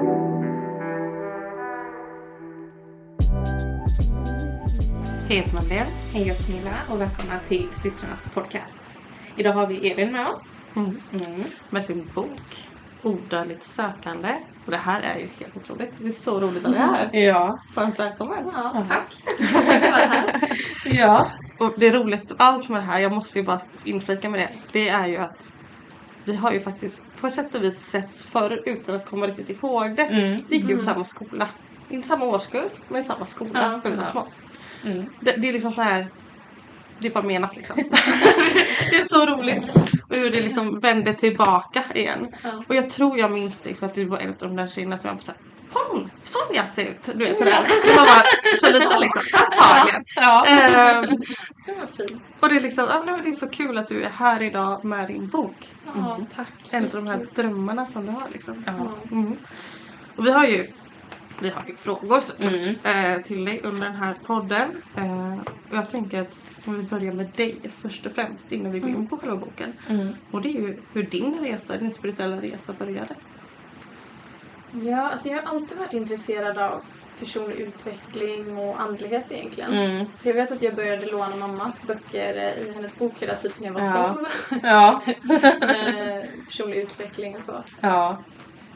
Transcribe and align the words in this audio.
Hej, 0.00 0.06
jag 5.28 5.36
heter 5.36 5.54
Madeleine. 5.54 5.90
Hej, 6.12 6.28
jag 6.28 6.36
är 6.36 6.42
Camilla 6.42 6.74
och 6.90 7.00
välkomna 7.00 7.38
till 7.48 7.68
systrarnas 7.74 8.28
podcast. 8.34 8.82
Idag 9.36 9.52
har 9.52 9.66
vi 9.66 9.90
Elin 9.90 10.12
med 10.12 10.26
oss. 10.26 10.52
Mm. 10.76 10.98
Mm. 11.12 11.44
Med 11.70 11.84
sin 11.84 12.10
bok 12.14 12.68
Odödligt 13.02 13.64
sökande. 13.64 14.36
Och 14.64 14.70
det 14.70 14.76
här 14.76 15.02
är 15.02 15.18
ju 15.18 15.28
helt 15.38 15.56
otroligt. 15.56 15.92
Det 15.98 16.08
är 16.08 16.12
så 16.12 16.40
roligt 16.40 16.64
att 16.64 16.72
du 16.72 16.78
är 16.78 16.82
här. 16.82 17.16
Ja. 17.16 17.58
Varmt 17.74 17.98
välkommen. 17.98 18.50
ja, 18.54 18.84
tack. 18.88 19.14
Ja. 20.84 21.26
Och 21.58 21.74
det 21.76 21.92
roligaste 21.92 22.34
av 22.34 22.40
allt 22.40 22.68
med 22.68 22.80
det 22.80 22.86
här, 22.86 22.98
jag 22.98 23.12
måste 23.12 23.38
ju 23.38 23.44
bara 23.44 23.60
inflika 23.84 24.28
med 24.28 24.40
det, 24.40 24.50
det 24.72 24.88
är 24.88 25.06
ju 25.06 25.16
att 25.16 25.52
vi 26.28 26.36
har 26.36 26.52
ju 26.52 26.60
faktiskt 26.60 26.98
på 27.20 27.26
ett 27.26 27.32
sätt 27.32 27.54
och 27.54 27.62
vis 27.64 27.78
setts 27.92 28.22
förr 28.32 28.62
utan 28.66 28.94
att 28.94 29.06
komma 29.06 29.26
riktigt 29.26 29.50
ihåg 29.50 29.96
det. 29.96 30.02
Mm. 30.02 30.40
Vi 30.48 30.56
gick 30.56 30.68
ju 30.68 30.76
på 30.76 30.82
samma 30.82 31.04
skola. 31.04 31.48
Inte 31.90 32.08
samma 32.08 32.24
årskull, 32.24 32.68
men 32.90 33.00
i 33.00 33.04
samma 33.04 33.26
skola 33.26 33.60
Ja. 33.62 33.80
när 33.84 33.90
vi 33.90 33.96
var 33.96 34.04
Ja. 34.04 34.10
små. 34.10 34.32
Mm. 34.90 35.06
Det, 35.20 35.34
det 35.36 35.48
är 35.48 35.52
liksom 35.52 35.72
så 35.72 35.82
här. 35.82 36.08
Det 37.00 37.08
är 37.08 37.12
bara 37.12 37.24
menat 37.24 37.56
liksom. 37.56 37.76
det 38.90 38.96
är 38.96 39.04
så 39.04 39.26
roligt. 39.26 39.76
Och 40.10 40.16
hur 40.16 40.30
det 40.30 40.40
liksom 40.40 40.80
vände 40.80 41.14
tillbaka 41.14 41.84
igen. 41.94 42.28
Ja. 42.44 42.62
Och 42.68 42.74
jag 42.74 42.90
tror 42.90 43.18
jag 43.18 43.30
minns 43.30 43.62
det 43.62 43.74
för 43.74 43.86
att 43.86 43.94
du 43.94 44.04
var 44.04 44.18
en 44.18 44.28
av 44.30 44.36
de 44.38 44.56
där 44.56 44.68
tjejerna 44.68 44.98
som 44.98 45.10
var 45.10 45.20
såhär 45.20 45.38
Hon! 45.72 46.10
Sonja 46.28 46.66
ser 46.66 46.84
ut! 46.84 47.02
Du 47.02 47.24
vet 47.24 47.38
det 47.38 47.44
där. 47.44 47.62
Var 47.96 48.06
bara 48.06 48.24
så 48.60 48.66
lite 48.78 48.98
liksom. 49.00 49.22
Antagligen. 49.32 50.04
Ja. 50.16 50.46
Ehm, 50.46 51.02
Det 51.66 51.72
var 51.72 51.86
fint. 52.06 52.22
och 52.40 52.48
det 52.48 52.56
är 52.56 52.60
liksom, 52.60 52.86
ja, 52.90 53.02
men 53.06 53.22
det 53.22 53.28
är 53.28 53.32
så 53.34 53.48
kul 53.48 53.78
att 53.78 53.88
du 53.88 54.02
är 54.02 54.10
här 54.10 54.42
idag 54.42 54.84
med 54.84 55.08
din 55.08 55.28
bok. 55.28 55.68
Ja, 55.94 56.18
tack. 56.36 56.48
En 56.70 56.84
av 56.84 56.90
de 56.90 57.06
här 57.06 57.26
drömmarna 57.34 57.86
som 57.86 58.06
du 58.06 58.12
har 58.12 58.22
liksom. 58.32 58.64
Ja. 58.66 58.72
Mm. 59.12 59.36
Och 60.16 60.26
vi 60.26 60.30
har 60.30 60.46
ju 60.46 60.66
vi 61.40 61.48
har 61.50 61.62
ju 61.68 61.76
frågor 61.76 62.22
Mm. 62.38 62.74
eh, 62.84 63.22
till 63.22 63.44
dig 63.44 63.60
under 63.64 63.86
den 63.86 63.94
här 63.96 64.14
podden. 64.26 64.68
Eh, 64.96 65.32
och 65.70 65.76
jag 65.76 65.90
tänker 65.90 66.20
att 66.20 66.38
om 66.64 66.76
vi 66.80 66.82
börjar 66.82 67.12
med 67.12 67.26
dig 67.36 67.60
först 67.82 68.06
och 68.06 68.12
främst 68.12 68.52
innan 68.52 68.72
vi 68.72 68.78
går 68.80 68.90
in 68.90 69.06
på 69.08 69.16
själva 69.16 69.36
boken. 69.36 69.72
Mm. 69.88 70.08
Och 70.30 70.42
det 70.42 70.48
är 70.48 70.52
ju 70.60 70.78
hur 70.92 71.02
din 71.02 71.38
resa, 71.40 71.76
din 71.76 71.94
spirituella 71.94 72.36
resa 72.40 72.72
började. 72.78 73.14
Ja, 74.70 75.10
alltså 75.10 75.28
jag 75.28 75.42
har 75.42 75.54
alltid 75.54 75.78
varit 75.78 75.92
intresserad 75.92 76.58
av 76.58 76.82
personlig 77.18 77.56
utveckling 77.56 78.58
och 78.58 78.80
andlighet 78.80 79.32
egentligen. 79.32 79.72
Mm. 79.72 80.06
Så 80.18 80.28
jag 80.28 80.34
vet 80.34 80.52
att 80.52 80.62
jag 80.62 80.74
började 80.74 81.06
låna 81.06 81.36
mammas 81.36 81.86
böcker 81.86 82.36
eh, 82.36 82.66
i 82.66 82.72
hennes 82.74 82.98
bokhylla 82.98 83.34
typ 83.34 83.60
när 83.60 83.66
jag 83.66 83.74
var 83.74 83.80
Ja. 83.80 84.14
12. 84.14 84.26
Ja. 84.62 85.02
Eh, 85.68 86.24
personlig 86.48 86.76
utveckling 86.76 87.36
och 87.36 87.42
så. 87.42 87.62
Ja. 87.80 88.24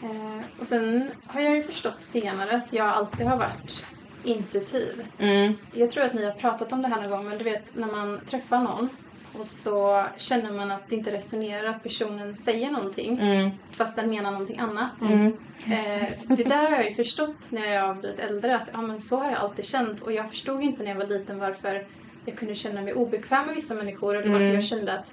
Eh, 0.02 0.44
och 0.60 0.66
sen 0.66 1.12
har 1.26 1.40
jag 1.40 1.56
ju 1.56 1.62
förstått 1.62 2.02
senare 2.02 2.56
att 2.56 2.72
jag 2.72 2.86
alltid 2.88 3.26
har 3.26 3.36
varit 3.36 3.84
intuitiv. 4.24 5.06
Mm. 5.18 5.54
Jag 5.72 5.90
tror 5.90 6.04
att 6.04 6.14
ni 6.14 6.24
har 6.24 6.32
pratat 6.32 6.72
om 6.72 6.82
det 6.82 6.88
här 6.88 7.00
någon 7.00 7.10
gång 7.10 7.28
men 7.28 7.38
du 7.38 7.44
vet 7.44 7.74
när 7.74 7.86
man 7.86 8.20
träffar 8.30 8.58
någon 8.58 8.88
och 9.34 9.46
så 9.46 10.06
känner 10.18 10.52
man 10.52 10.70
att 10.70 10.88
det 10.88 10.96
inte 10.96 11.12
resonerar 11.12 11.64
att 11.68 11.82
personen 11.82 12.36
säger 12.36 12.70
någonting 12.70 13.18
Mm. 13.18 13.50
fast 13.76 13.96
den 13.96 14.10
menar 14.10 14.30
någonting 14.30 14.58
annat. 14.58 15.00
Mm. 15.02 15.26
Eh, 15.66 16.08
det 16.36 16.44
där 16.44 16.70
har 16.70 16.76
jag 16.76 16.88
ju 16.88 16.94
förstått 16.94 17.48
när 17.52 17.66
jag 17.66 17.86
har 17.86 17.94
blivit 17.94 18.18
äldre 18.18 18.56
att 18.56 18.70
ja, 18.72 18.82
men 18.82 19.00
så 19.00 19.16
har 19.16 19.30
jag 19.30 19.38
alltid 19.40 19.64
känt 19.64 20.00
och 20.02 20.12
jag 20.12 20.30
förstod 20.30 20.62
inte 20.62 20.82
när 20.82 20.90
jag 20.90 20.98
var 20.98 21.06
liten 21.18 21.38
varför 21.38 21.86
jag 22.24 22.38
kunde 22.38 22.54
känna 22.54 22.82
mig 22.82 22.94
obekväm 22.94 23.46
med 23.46 23.54
vissa 23.54 23.74
människor 23.74 24.16
eller 24.16 24.28
varför 24.28 24.44
Mm. 24.44 24.54
jag 24.54 24.64
kände 24.64 24.92
att 24.98 25.06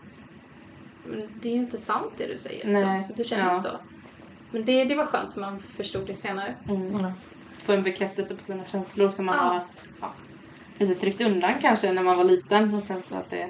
det 1.42 1.48
är 1.50 1.54
ju 1.54 1.60
inte 1.60 1.78
sant 1.78 2.14
det 2.18 2.28
du 2.28 2.38
säger. 2.38 2.68
Nej. 2.68 3.06
Så, 3.08 3.14
du 3.16 3.24
känner 3.24 3.46
Ja. 3.46 3.56
inte 3.56 3.70
så. 3.70 3.78
Men 4.52 4.66
det, 4.66 4.84
det 4.86 4.96
var 4.96 5.06
skönt 5.06 5.30
att 5.30 5.36
man 5.38 5.60
förstod 5.60 6.08
det 6.08 6.16
senare. 6.16 6.56
Mm. 6.68 7.12
Få 7.66 7.74
en 7.74 7.84
bekräftelse 7.84 8.36
på 8.36 8.44
sina 8.44 8.66
känslor 8.66 9.10
som 9.10 9.26
man 9.26 9.36
Ja. 9.36 9.42
har 9.42 9.62
ja, 10.02 10.14
lite 10.80 11.00
tryckt 11.02 11.22
undan 11.22 11.54
kanske 11.62 11.94
när 11.94 12.04
man 12.04 12.18
var 12.18 12.24
liten 12.24 12.74
och 12.74 12.84
sen 12.84 13.02
så 13.02 13.16
att 13.16 13.30
det... 13.30 13.50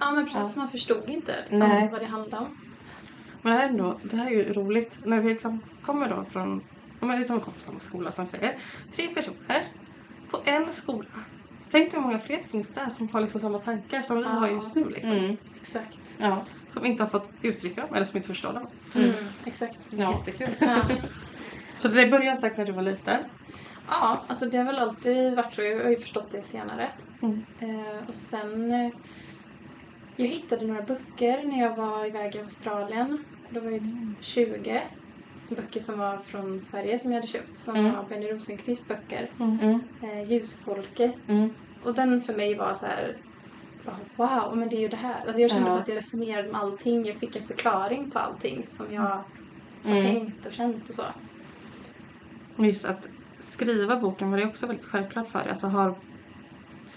Ja 0.00 0.10
men 0.10 0.24
precis, 0.24 0.52
Ja. 0.56 0.60
man 0.62 0.70
förstod 0.70 1.08
inte 1.08 1.34
liksom, 1.40 1.58
Nej. 1.68 1.88
vad 1.92 2.00
det 2.00 2.06
handlade 2.06 2.36
om. 2.44 2.56
Men 3.42 3.52
det 3.52 3.58
här, 3.58 3.64
är 3.64 3.68
ändå, 3.70 4.00
det 4.02 4.16
här 4.16 4.26
är 4.26 4.30
ju 4.30 4.52
roligt 4.52 4.98
när 5.04 5.20
vi 5.20 5.28
liksom 5.28 5.60
kommer 5.82 6.08
då 6.08 6.24
från, 6.32 6.62
men 7.00 7.18
liksom 7.18 7.36
vi 7.36 7.42
kommer 7.44 7.58
från 7.58 7.66
samma 7.72 7.80
skola 7.80 8.12
som 8.12 8.26
säger, 8.26 8.56
tre 8.92 9.08
personer 9.08 9.66
på 10.30 10.40
en 10.44 10.72
skola. 10.72 11.08
Tänk 11.70 11.94
hur 11.94 12.00
många 12.00 12.18
fler 12.18 12.38
finns 12.50 12.68
där 12.68 12.88
som 12.90 13.08
har 13.08 13.20
liksom 13.20 13.40
samma 13.40 13.58
tankar 13.58 14.02
som 14.02 14.16
vi 14.16 14.22
Ja. 14.22 14.28
har 14.28 14.48
just 14.48 14.74
nu 14.74 14.88
liksom. 14.88 15.12
Mm. 15.12 15.36
Exakt. 15.60 15.98
Ja. 16.18 16.42
Som 16.70 16.84
inte 16.86 17.02
har 17.02 17.10
fått 17.10 17.30
uttrycka 17.42 17.80
dem 17.80 17.94
eller 17.94 18.06
som 18.06 18.16
inte 18.16 18.28
förstår 18.28 18.52
dem. 18.52 18.66
Mm. 18.94 19.12
Exakt. 19.44 19.78
Ja. 19.90 20.10
Jättekul. 20.26 20.54
Ja. 20.60 20.82
Så 21.78 21.88
det 21.88 22.06
började 22.10 22.36
sagt 22.36 22.56
när 22.58 22.64
du 22.66 22.72
var 22.72 22.82
liten. 22.82 23.20
ja, 23.88 24.24
alltså 24.26 24.46
det 24.46 24.58
har 24.58 24.64
väl 24.64 24.78
alltid 24.78 25.36
varit 25.36 25.54
så. 25.54 25.62
Jag 25.62 25.82
har 25.82 25.90
ju 25.90 25.98
förstått 26.00 26.28
det 26.30 26.42
senare. 26.42 26.90
Mm. 27.22 27.44
Eh, 27.60 28.08
och 28.08 28.14
sen... 28.14 28.72
Jag 30.20 30.26
hittade 30.28 30.66
några 30.66 30.82
böcker 30.82 31.44
när 31.44 31.58
jag 31.60 31.76
var 31.76 32.06
iväg 32.06 32.34
i 32.34 32.38
Australien. 32.38 33.24
Då 33.50 33.60
var 33.60 33.70
jag 33.70 33.80
typ 33.84 34.24
20 34.24 34.82
böcker 35.56 35.80
som 35.80 35.98
var 35.98 36.18
från 36.22 36.60
Sverige 36.60 36.98
som 36.98 37.10
jag 37.12 37.16
hade 37.18 37.26
köpt. 37.32 37.56
Som 37.56 37.76
Mm. 37.76 37.92
var 37.94 38.08
Benny 38.08 38.26
Rosenqvists 38.28 38.88
böcker. 38.88 39.30
Mm. 39.40 39.80
Eh, 40.02 40.32
Ljusfolket. 40.32 41.28
Mm. 41.28 41.54
Och 41.80 41.94
den 41.94 42.22
för 42.22 42.34
mig 42.34 42.54
var 42.58 42.74
så 42.74 42.86
här... 42.86 43.16
Wow, 44.16 44.56
men 44.56 44.68
det 44.68 44.76
är 44.76 44.80
ju 44.80 44.88
det 44.88 44.96
här. 44.96 45.20
Alltså 45.26 45.40
jag 45.40 45.50
kände 45.50 45.70
Ja. 45.70 45.78
att 45.78 45.88
jag 45.88 45.96
resonerade 45.96 46.52
med 46.52 46.60
allting. 46.60 47.04
Jag 47.06 47.18
fick 47.18 47.36
en 47.36 47.46
förklaring 47.46 48.10
på 48.10 48.18
allting 48.18 48.64
som 48.66 48.92
jag 48.92 49.02
har 49.02 49.24
Mm. 49.84 50.04
tänkt 50.04 50.46
och 50.46 50.52
känt 50.52 50.88
och 50.88 50.94
så. 50.94 51.02
Just 52.64 52.84
att 52.84 53.06
skriva 53.40 53.96
boken 53.96 54.30
var 54.30 54.38
det 54.38 54.46
också 54.46 54.66
väldigt 54.66 54.86
självklart 54.86 55.30
för 55.30 55.38
dig. 55.38 55.50
Alltså 55.50 55.66
har 55.66 56.07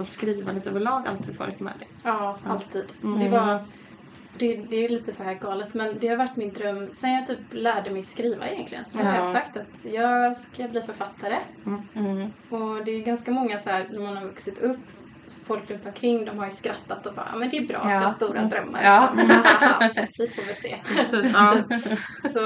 så 0.05 0.11
skrivandet 0.11 0.67
överlag 0.67 1.07
alltid 1.07 1.35
varit 1.35 1.59
med 1.59 1.73
dig. 1.79 1.87
Ja, 2.03 2.37
alltid. 2.47 2.85
Mm. 3.03 3.19
Det, 3.19 3.29
var, 3.29 3.59
det, 4.37 4.55
det 4.55 4.85
är 4.85 4.89
lite 4.89 5.13
så 5.13 5.23
här 5.23 5.33
galet 5.33 5.73
men 5.73 5.97
det 5.99 6.07
har 6.07 6.15
varit 6.17 6.35
min 6.35 6.53
dröm 6.53 6.89
sen 6.93 7.11
jag 7.13 7.27
typ 7.27 7.39
lärde 7.51 7.89
mig 7.89 8.03
skriva 8.03 8.47
egentligen. 8.49 8.83
Så 8.89 9.03
har 9.03 9.13
Ja. 9.13 9.17
jag 9.17 9.27
sagt 9.33 9.57
att 9.57 9.85
jag 9.93 10.37
ska 10.37 10.67
bli 10.67 10.81
författare. 10.81 11.37
Mm. 11.95 12.31
Och 12.49 12.85
det 12.85 12.91
är 12.91 12.99
ganska 13.05 13.31
många 13.31 13.59
så 13.59 13.69
här 13.69 13.87
när 13.91 13.99
man 13.99 14.17
har 14.17 14.25
vuxit 14.25 14.59
upp 14.61 14.79
folk 15.47 15.69
runt 15.69 15.85
omkring 15.85 16.25
de 16.25 16.37
har 16.39 16.45
ju 16.45 16.51
skrattat 16.51 17.05
och 17.05 17.13
bara 17.13 17.27
ja 17.31 17.37
men 17.37 17.49
det 17.49 17.57
är 17.57 17.67
bra 17.67 17.77
att 17.77 17.91
Ja. 17.91 17.97
du 17.97 18.03
har 18.03 18.09
stora 18.09 18.41
drömmar 18.43 18.83
Ja. 18.83 19.09
liksom. 19.15 20.05
Vi 20.17 20.27
får 20.27 20.41
väl 20.47 20.55
se. 20.55 20.77
Precis, 20.95 21.25
ja. 21.33 21.57
Så 22.33 22.39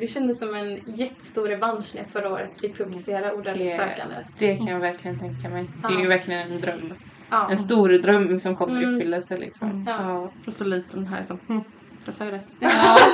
det 0.00 0.06
kändes 0.08 0.38
som 0.38 0.54
en 0.54 0.80
jättestor 0.86 1.48
revansch 1.48 1.92
när 1.94 2.02
jag 2.02 2.10
förra 2.12 2.32
året 2.32 2.60
fick 2.60 2.78
publicera 2.78 3.20
Det- 3.42 3.76
sökande. 3.76 4.14
Det 4.38 4.56
kan 4.56 4.66
jag 4.66 4.78
verkligen 4.80 5.18
tänka 5.18 5.48
mig. 5.48 5.66
Det 5.88 5.94
är 5.94 6.00
ju 6.00 6.06
verkligen 6.08 6.52
en 6.52 6.60
dröm. 6.60 6.94
Ja. 7.30 7.50
En 7.50 7.58
stor 7.58 7.88
dröm 7.88 8.38
som 8.38 8.56
kommer 8.56 8.80
i 8.80 8.84
Mm. 8.84 8.94
uppfyllelse 8.94 9.36
liksom. 9.36 9.70
Mm. 9.70 9.84
Ja. 9.86 10.30
Och 10.46 10.52
så 10.52 10.64
liten 10.64 11.06
här 11.06 11.22
som, 11.22 11.38
hm, 11.48 11.60
jag 12.04 12.14
sa 12.14 12.24
ju 12.24 12.30
det. 12.30 12.40
Ja, 12.60 12.70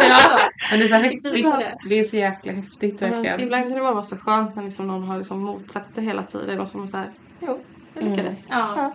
ja. 0.09 0.39
Men 0.71 0.79
det 0.81 0.85
är 0.85 0.89
så 0.89 0.95
häftigt. 0.95 1.47
Det. 1.89 1.99
Är 2.01 2.05
så 2.05 2.17
jäkla 2.17 2.53
häftigt 2.53 3.01
Men 3.01 3.11
verkligen. 3.11 3.41
ibland 3.41 3.63
kan 3.65 3.73
det 3.73 3.81
bara 3.81 3.95
vara 3.95 4.05
så 4.05 4.17
skönt 4.17 4.57
när 4.57 4.63
liksom 4.63 4.87
någon 4.89 5.03
har 5.03 5.19
liksom 5.19 5.41
motsagt 5.41 5.89
det 5.95 6.01
hela 6.03 6.23
tiden 6.23 6.61
och 6.61 6.69
som 6.69 6.83
är 6.83 6.87
såhär, 6.87 7.11
jo, 7.41 7.61
jag 7.95 8.05
lyckades. 8.05 8.47
Ja. 8.49 8.73
Ja. 8.77 8.93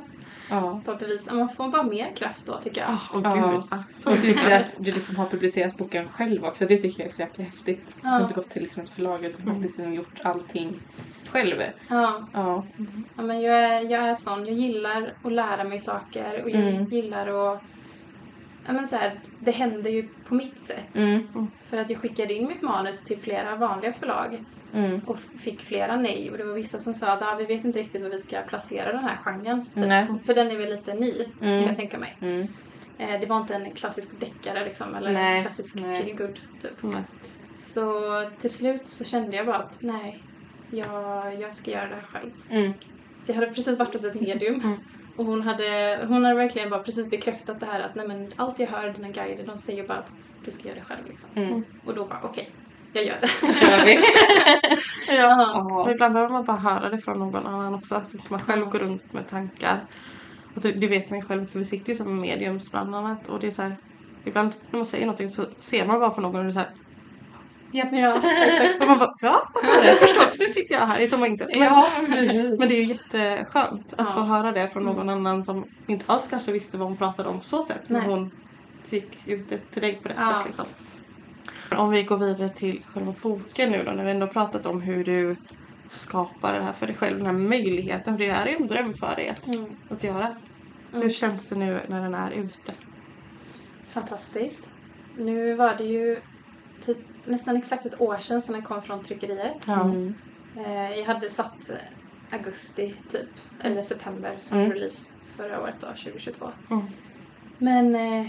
Ja. 0.50 0.82
Bara 0.86 0.96
bevisa. 0.96 1.34
Man 1.34 1.50
får 1.50 1.68
bara 1.68 1.84
mer 1.84 2.12
kraft 2.16 2.46
då 2.46 2.58
tycker 2.58 2.82
jag. 2.82 2.98
Åh 3.14 3.22
Ja. 3.24 3.36
gud. 3.52 3.62
ja. 3.72 3.84
Så 3.98 4.12
Och 4.12 4.18
just 4.18 4.46
det 4.46 4.58
att 4.58 4.76
du 4.78 4.92
liksom 4.92 5.16
har 5.16 5.26
publicerat 5.26 5.78
boken 5.78 6.08
själv 6.10 6.46
också. 6.46 6.66
Det 6.66 6.78
tycker 6.78 7.00
jag 7.00 7.08
är 7.08 7.14
så 7.14 7.22
jäkla 7.22 7.44
häftigt. 7.44 7.88
Att 7.88 8.02
du 8.02 8.08
Ja. 8.10 8.22
inte 8.22 8.34
gått 8.34 8.50
till 8.50 8.62
liksom 8.62 8.84
ett 8.84 8.90
förlag 8.90 9.26
utan 9.26 9.46
faktiskt 9.46 9.78
liksom 9.78 9.94
gjort 9.94 10.20
allting 10.24 10.74
själv. 11.30 11.56
Ja. 11.88 12.28
Ja. 12.34 12.64
Ja, 13.16 13.22
men 13.24 13.42
jag, 13.42 13.56
är, 13.64 13.82
jag 13.92 14.10
är 14.10 14.16
sån. 14.16 14.46
Jag 14.46 14.56
gillar 14.56 15.14
att 15.24 15.32
lära 15.32 15.64
mig 15.64 15.80
saker 15.80 16.42
och 16.44 16.50
jag 16.50 16.62
Mm. 16.68 16.84
gillar 16.86 17.28
att... 17.54 17.62
Ja, 18.66 18.74
men 18.74 18.88
så 18.88 18.96
här, 18.96 19.20
det 19.40 19.52
händer 19.52 19.90
ju 19.90 20.08
på 20.28 20.36
mitt 20.36 20.62
sätt. 20.62 20.86
Mm. 20.96 21.28
För 21.66 21.78
att 21.78 21.90
jag 21.90 22.00
skickade 22.00 22.34
in 22.34 22.48
mitt 22.48 22.62
manus 22.62 23.04
till 23.04 23.18
flera 23.20 23.56
vanliga 23.56 23.94
förlag 23.94 24.44
Mm. 24.74 25.00
och 25.00 25.18
fick 25.40 25.62
flera 25.62 25.96
nej. 25.96 26.32
Och 26.32 26.38
det 26.38 26.44
var 26.44 26.54
vissa 26.54 26.80
som 26.80 26.94
sa 26.94 27.12
att 27.12 27.22
ah, 27.22 27.36
vi 27.36 27.46
vet 27.46 27.66
inte 27.66 27.80
riktigt 27.80 28.02
var 28.02 28.10
vi 28.10 28.20
ska 28.20 28.42
placera 28.42 28.92
den 28.92 29.04
här 29.04 29.18
genren. 29.24 29.66
Typ. 29.66 30.26
För 30.26 30.34
den 30.34 30.52
är 30.52 30.58
väl 30.58 30.70
lite 30.70 30.94
ny, 30.94 31.14
kan 31.40 31.48
Mm. 31.48 31.64
jag 31.64 31.76
tänka 31.76 31.98
mig. 31.98 32.18
Mm. 32.22 32.48
Eh, 32.98 33.20
det 33.20 33.26
var 33.28 33.38
inte 33.38 33.56
en 33.56 33.72
klassisk 33.72 34.20
deckare 34.20 34.64
liksom, 34.64 34.96
eller 34.96 35.14
Nej, 35.14 35.38
en 35.38 35.44
klassisk 35.44 35.80
feelgood 35.80 36.40
typ. 36.62 36.72
Nej. 36.84 37.02
Så 37.60 38.02
till 38.40 38.50
slut 38.50 38.88
så 38.88 39.04
kände 39.04 39.38
jag 39.38 39.46
bara 39.46 39.58
att 39.58 39.78
nej, 39.80 40.24
jag, 40.72 41.42
jag 41.42 41.54
ska 41.54 41.72
göra 41.72 41.90
det 41.90 41.96
här 41.96 42.08
själv. 42.12 42.32
Mm. 42.50 42.74
Så 43.20 43.32
jag 43.32 43.36
hade 43.36 43.48
precis 43.48 43.80
varit 43.80 43.94
hos 43.94 44.04
ett 44.06 44.22
medium. 44.22 44.62
Mm. 44.62 44.78
Och 45.18 45.26
hon 45.26 45.42
hade, 45.42 46.00
hon 46.08 46.24
hade 46.24 46.36
verkligen 46.36 46.70
bara 46.70 46.84
precis 46.84 47.10
bekräftat 47.10 47.60
det 47.60 47.66
här 47.66 47.80
att 47.80 47.96
nej 47.96 48.08
men 48.08 48.32
allt 48.36 48.60
jag 48.60 48.68
hör, 48.68 48.90
dina 48.90 49.10
guider, 49.10 49.46
de 49.46 49.58
säger 49.58 49.88
bara 49.88 49.98
att 49.98 50.12
du 50.46 50.52
ska 50.52 50.68
göra 50.68 50.80
det 50.80 50.86
själv 50.86 51.08
liksom. 51.08 51.30
Mm. 51.36 51.64
Och 51.86 51.96
då 51.96 52.06
bara 52.06 52.20
okej, 52.24 52.50
jag 52.94 53.06
gör 53.06 53.18
det. 53.22 53.28
Kör 53.54 53.86
vi. 53.86 54.00
Ja. 55.18 55.62
Och 55.62 55.92
ibland 55.92 56.14
behöver 56.14 56.34
man 56.34 56.46
bara 56.46 56.58
höra 56.58 56.90
det 56.90 56.98
från 56.98 57.20
någon 57.20 57.48
annan 57.48 57.76
också. 57.76 57.96
Att 57.96 58.30
man 58.30 58.40
själv 58.40 58.66
går 58.66 58.80
runt 58.80 59.14
med 59.14 59.30
tankar. 59.30 59.78
Alltså, 60.56 60.72
det 60.72 60.88
vet 60.88 61.10
man 61.10 61.20
ju 61.20 61.26
själv 61.26 61.44
också. 61.44 61.58
Vi 61.60 61.66
sitter 61.66 61.92
ju 61.92 61.98
som 61.98 62.20
mediums 62.20 62.72
bland 62.72 62.96
annat. 62.96 63.30
Och 63.30 63.40
det 63.40 63.48
är 63.48 63.52
så 63.52 63.62
här, 63.62 63.76
ibland 64.26 64.54
när 64.72 64.78
man 64.80 64.86
säger 64.86 65.06
någonting 65.06 65.30
så 65.30 65.46
ser 65.60 65.86
man 65.88 66.00
bara 66.00 66.10
på 66.10 66.22
någon 66.22 66.36
och 66.36 66.44
det 66.44 66.50
är 66.50 66.52
så 66.54 66.60
här. 66.60 66.70
Ja, 67.72 68.22
exakt. 68.46 68.82
Och 68.82 68.88
man 68.88 69.00
bara, 69.00 69.14
ja? 69.22 69.42
Jag 69.86 69.98
förstår, 69.98 70.22
för 70.22 70.38
nu 70.40 70.46
sitter 70.46 70.76
jag 70.76 70.82
här 70.88 71.00
i 71.00 71.10
tomma 71.10 71.28
intet. 71.28 71.48
Men, 71.56 71.64
Ja, 71.64 71.90
men 72.60 72.68
det 72.70 72.76
är 72.76 72.82
ju 72.82 72.86
jätteskönt 72.86 73.94
att 73.94 74.08
Ja. 74.08 74.14
få 74.14 74.20
höra 74.22 74.52
det 74.52 74.70
från 74.70 74.84
någon 74.84 75.10
annan 75.10 75.44
som 75.44 75.66
inte 75.88 76.06
alls 76.14 76.28
kanske 76.30 76.52
visste 76.52 76.78
vad 76.78 76.88
hon 76.88 76.98
pratade 76.98 77.30
om 77.30 77.42
så 77.42 77.64
sätt. 77.64 77.90
Men 77.90 78.02
hon 78.02 78.32
fick 78.88 79.28
ut 79.28 79.50
det 79.50 79.72
till 79.72 79.82
dig 79.82 79.94
på 80.04 80.08
det 80.08 80.14
Ja. 80.18 80.24
sätt 80.24 80.46
liksom. 80.46 80.66
Om 81.76 81.90
vi 81.90 82.04
går 82.04 82.18
vidare 82.18 82.50
till 82.50 82.82
själva 82.86 83.14
boken 83.24 83.72
nu 83.72 83.84
då, 83.84 83.92
när 83.92 84.06
vi 84.06 84.12
ändå 84.12 84.28
pratat 84.28 84.66
om 84.66 84.82
hur 84.82 85.04
du 85.04 85.36
skapar 85.90 86.54
det 86.54 86.64
här 86.64 86.74
för 86.74 86.88
dig 86.88 86.96
själv, 86.96 87.18
den 87.18 87.26
här 87.26 87.34
möjligheten, 87.34 88.14
för 88.14 88.20
det 88.20 88.30
är 88.30 88.48
ju 88.48 88.56
en 88.56 88.68
dröm 88.68 88.94
för 89.00 89.16
dig 89.16 89.30
att, 89.30 89.48
Mm. 89.48 89.78
att 89.90 90.04
göra. 90.04 90.28
Hur 90.92 91.00
Mm. 91.00 91.10
känns 91.10 91.50
det 91.50 91.56
nu 91.56 91.86
när 91.90 92.02
den 92.02 92.14
är 92.14 92.32
ute? 92.32 92.74
Fantastiskt. 93.94 94.72
Nu 95.16 95.56
var 95.56 95.76
det 95.76 95.84
ju 95.84 96.20
typ 96.86 96.98
nästan 97.26 97.58
exakt 97.58 97.86
ett 97.86 98.02
år 98.02 98.18
sedan 98.18 98.42
som 98.42 98.54
den 98.54 98.64
kom 98.64 98.82
från 98.82 99.04
tryckeriet. 99.04 99.68
Mm. 99.68 100.14
Eh, 100.66 100.98
Jag 101.00 101.06
hade 101.06 101.30
satt 101.30 101.58
augusti 102.32 102.98
typ, 103.10 103.30
eller 103.64 103.82
september 103.84 104.38
som 104.42 104.58
Mm. 104.60 104.72
release 104.72 104.98
förra 105.38 105.62
året 105.62 105.76
då, 105.82 105.88
2022. 105.88 106.52
Mm. 106.72 106.88
Men, 107.60 107.96
eh, 107.96 108.28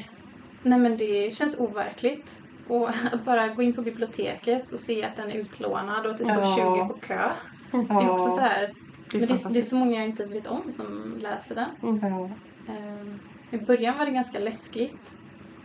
nej 0.62 0.78
men 0.78 0.96
det 0.96 1.34
känns 1.34 1.60
overkligt. 1.60 2.34
Och 2.68 2.88
att 3.12 3.24
bara 3.24 3.48
gå 3.48 3.62
in 3.62 3.74
på 3.74 3.82
biblioteket 3.82 4.72
och 4.72 4.80
se 4.80 5.04
att 5.04 5.16
den 5.16 5.30
är 5.30 5.38
utlånad 5.38 6.06
och 6.06 6.12
att 6.12 6.18
det 6.18 6.24
står 6.24 6.42
Ja. 6.42 6.56
20 6.56 6.88
på 6.94 7.00
kö. 7.00 7.30
Det 7.70 7.94
är 8.04 8.10
också 8.10 8.30
så 8.30 8.40
här, 8.40 8.72
Det 9.10 9.16
är 9.16 9.20
men 9.20 9.28
det, 9.28 9.52
det 9.52 9.58
är 9.58 9.62
så 9.62 9.76
många 9.76 9.98
jag 9.98 10.08
inte 10.08 10.22
ens 10.22 10.34
vet 10.34 10.46
om 10.46 10.70
som 10.72 11.18
läser 11.20 11.54
den. 11.54 11.70
Ja. 12.02 12.38
Ehm, 12.72 13.18
I 13.50 13.64
början 13.64 13.98
var 13.98 14.06
det 14.06 14.12
ganska 14.12 14.38
läskigt. 14.38 15.10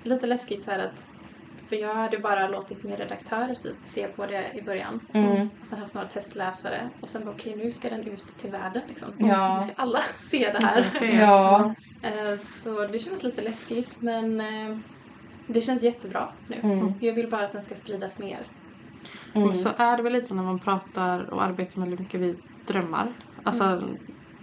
Lite 0.04 0.28
läskigt 0.28 0.64
så 0.64 0.72
att 0.72 1.00
för 1.70 1.76
jag 1.76 1.96
hade 1.96 2.20
bara 2.20 2.48
låtit 2.48 2.84
min 2.84 2.98
redaktör 2.98 3.56
typ 3.56 3.78
se 3.90 4.08
på 4.08 4.26
det 4.26 4.54
i 4.58 4.62
början. 4.62 5.00
Mm. 5.14 5.50
Och 5.60 5.68
sen 5.68 5.80
haft 5.80 5.94
några 5.94 6.08
testläsare. 6.08 6.90
Och 7.02 7.10
sen 7.10 7.26
bara 7.26 7.32
okej 7.36 7.56
nu 7.56 7.72
ska 7.72 7.90
den 7.90 8.08
ut 8.08 8.28
till 8.38 8.52
världen 8.52 8.82
liksom. 8.88 9.16
Ja. 9.18 9.56
Nu 9.60 9.62
ska 9.62 9.82
alla 9.82 10.00
se 10.18 10.52
det 10.52 10.66
här. 10.66 10.86
Ja. 11.22 11.74
Eh, 12.02 12.38
Så 12.40 12.88
det 12.88 13.00
känns 13.00 13.24
lite 13.24 13.42
läskigt 13.42 14.02
men 14.02 14.42
eh, 14.42 14.78
det 15.48 15.62
känns 15.62 15.82
jättebra 15.82 16.30
nu. 16.48 16.60
Mm. 16.64 16.94
Jag 17.00 17.14
vill 17.14 17.30
bara 17.30 17.46
att 17.46 17.52
den 17.52 17.62
ska 17.62 17.76
spridas 17.76 18.20
mer. 18.20 18.48
Mm. 19.34 19.50
Och 19.50 19.58
så 19.58 19.70
är 19.78 19.98
det 19.98 20.04
väl 20.04 20.14
lite 20.14 20.34
när 20.34 20.44
man 20.44 20.60
pratar 20.60 21.34
och 21.34 21.44
arbetar 21.44 21.82
väldigt 21.82 22.00
mycket 22.00 22.20
vid 22.20 22.42
drömmar. 22.68 23.14
Alltså, 23.44 23.84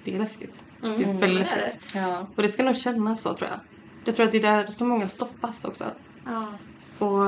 det 0.04 0.14
är 0.14 0.18
läskigt. 0.18 0.62
Mm. 0.82 0.98
Det 0.98 1.04
är 1.04 1.06
väldigt 1.06 1.20
det 1.20 1.26
är 1.26 1.64
läskigt. 1.64 1.94
Ja. 1.94 2.26
Och 2.36 2.42
det 2.42 2.48
ska 2.48 2.62
nog 2.62 2.76
kännas 2.76 3.22
så 3.22 3.34
tror 3.34 3.48
jag. 3.50 3.60
Jag 4.04 4.16
tror 4.16 4.26
att 4.26 4.32
det 4.32 4.38
är 4.38 4.42
där 4.42 4.66
så 4.66 4.84
många 4.84 5.08
stoppas 5.08 5.64
också. 5.64 5.84
Ja. 6.24 6.58
Och 6.98 7.26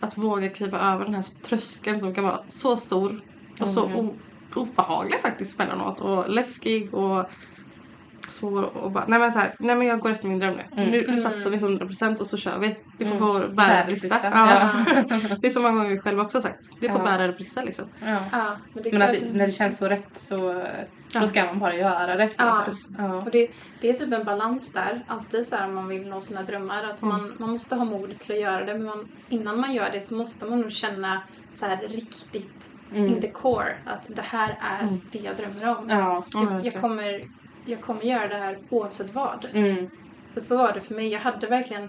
att 0.00 0.18
våga 0.18 0.48
kliva 0.48 0.80
över 0.80 1.04
den 1.04 1.14
här 1.14 1.24
tröskeln 1.42 2.00
som 2.00 2.14
kan 2.14 2.24
vara 2.24 2.40
så 2.48 2.76
stor 2.76 3.20
och 3.60 3.68
så 3.68 3.86
Mm. 3.86 4.10
obehaglig 4.54 5.20
faktiskt 5.20 5.60
emellanåt. 5.60 6.00
Och 6.00 6.28
läskig 6.30 6.94
och 6.94 7.30
svår 8.30 8.76
och 8.76 8.90
bara, 8.90 9.04
nej 9.08 9.18
men 9.18 9.32
så 9.32 9.38
här, 9.38 9.54
nej 9.58 9.76
men 9.76 9.86
jag 9.86 10.00
går 10.00 10.10
efter 10.10 10.26
min 10.26 10.38
dröm 10.38 10.54
nu. 10.54 10.62
Mm. 10.82 10.90
Nu, 10.90 10.98
nu 11.00 11.04
Mm. 11.08 11.20
satsar 11.20 11.50
vi 11.50 11.56
100% 11.56 12.20
och 12.20 12.26
så 12.26 12.36
kör 12.36 12.58
vi. 12.58 12.76
Vi 12.98 13.04
får, 13.04 13.14
Mm. 13.16 13.18
får 13.18 13.48
bära 13.48 13.66
eller 13.66 13.76
Bära 13.76 13.86
brista. 13.86 14.16
Ja. 14.22 14.70
Det 15.40 15.46
är 15.46 15.50
så 15.50 15.60
många 15.60 15.74
gånger 15.74 15.90
vi 15.90 15.98
själva 16.00 16.22
också 16.22 16.40
sagt. 16.40 16.68
Vi 16.80 16.88
får 16.88 16.98
Ja. 16.98 17.04
bära 17.04 17.24
eller 17.24 17.34
brista 17.34 17.62
liksom. 17.62 17.84
Ja. 18.06 18.18
Ja, 18.32 18.56
men 18.74 18.82
det 18.82 18.92
Men 18.92 19.02
att 19.02 19.10
det, 19.12 19.38
när 19.38 19.46
det 19.46 19.52
känns 19.52 19.78
så 19.78 19.88
rätt 19.88 20.08
så 20.16 20.64
Ja. 21.14 21.20
då 21.20 21.26
ska 21.26 21.44
man 21.44 21.58
bara 21.58 21.74
göra 21.74 22.16
det. 22.16 22.30
Ja. 22.36 22.66
ja. 22.98 23.14
Och 23.14 23.30
det, 23.30 23.48
det 23.80 23.88
är 23.88 23.92
typ 23.92 24.12
en 24.12 24.24
balans 24.24 24.72
där. 24.72 25.00
Alltid 25.06 25.46
så 25.46 25.56
här 25.56 25.68
om 25.68 25.74
man 25.74 25.88
vill 25.88 26.08
nå 26.08 26.20
sina 26.20 26.42
drömmar. 26.42 26.84
Att 26.84 27.02
Mm. 27.02 27.16
man, 27.16 27.32
man 27.38 27.50
måste 27.50 27.74
ha 27.74 27.84
mod 27.84 28.18
till 28.18 28.32
att 28.34 28.40
göra 28.40 28.64
det. 28.64 28.74
Men 28.74 28.84
man, 28.84 29.08
innan 29.28 29.60
man 29.60 29.74
gör 29.74 29.90
det 29.92 30.02
så 30.02 30.14
måste 30.16 30.44
man 30.44 30.60
nog 30.60 30.72
känna 30.72 31.22
så 31.54 31.66
här 31.66 31.76
riktigt 31.88 32.50
Mm. 32.94 33.06
in 33.06 33.20
the 33.20 33.30
core. 33.30 33.74
Att 33.86 34.00
det 34.16 34.22
här 34.22 34.58
är 34.62 34.82
Mm. 34.82 35.00
det 35.12 35.18
jag 35.18 35.36
drömmer 35.36 35.78
om. 35.78 35.88
Ja. 35.90 36.24
Ja, 36.32 36.44
Jag, 36.52 36.66
jag, 36.66 36.80
kommer, 36.80 37.22
jag 37.64 37.80
kommer 37.80 38.02
göra 38.02 38.26
det 38.28 38.36
här 38.36 38.58
oavsett 38.70 39.14
vad. 39.14 39.44
Mm. 39.52 39.88
För 40.34 40.40
så 40.40 40.58
var 40.58 40.72
det 40.72 40.80
för 40.80 40.94
mig. 40.94 41.08
Jag 41.08 41.20
hade 41.20 41.46
verkligen 41.46 41.88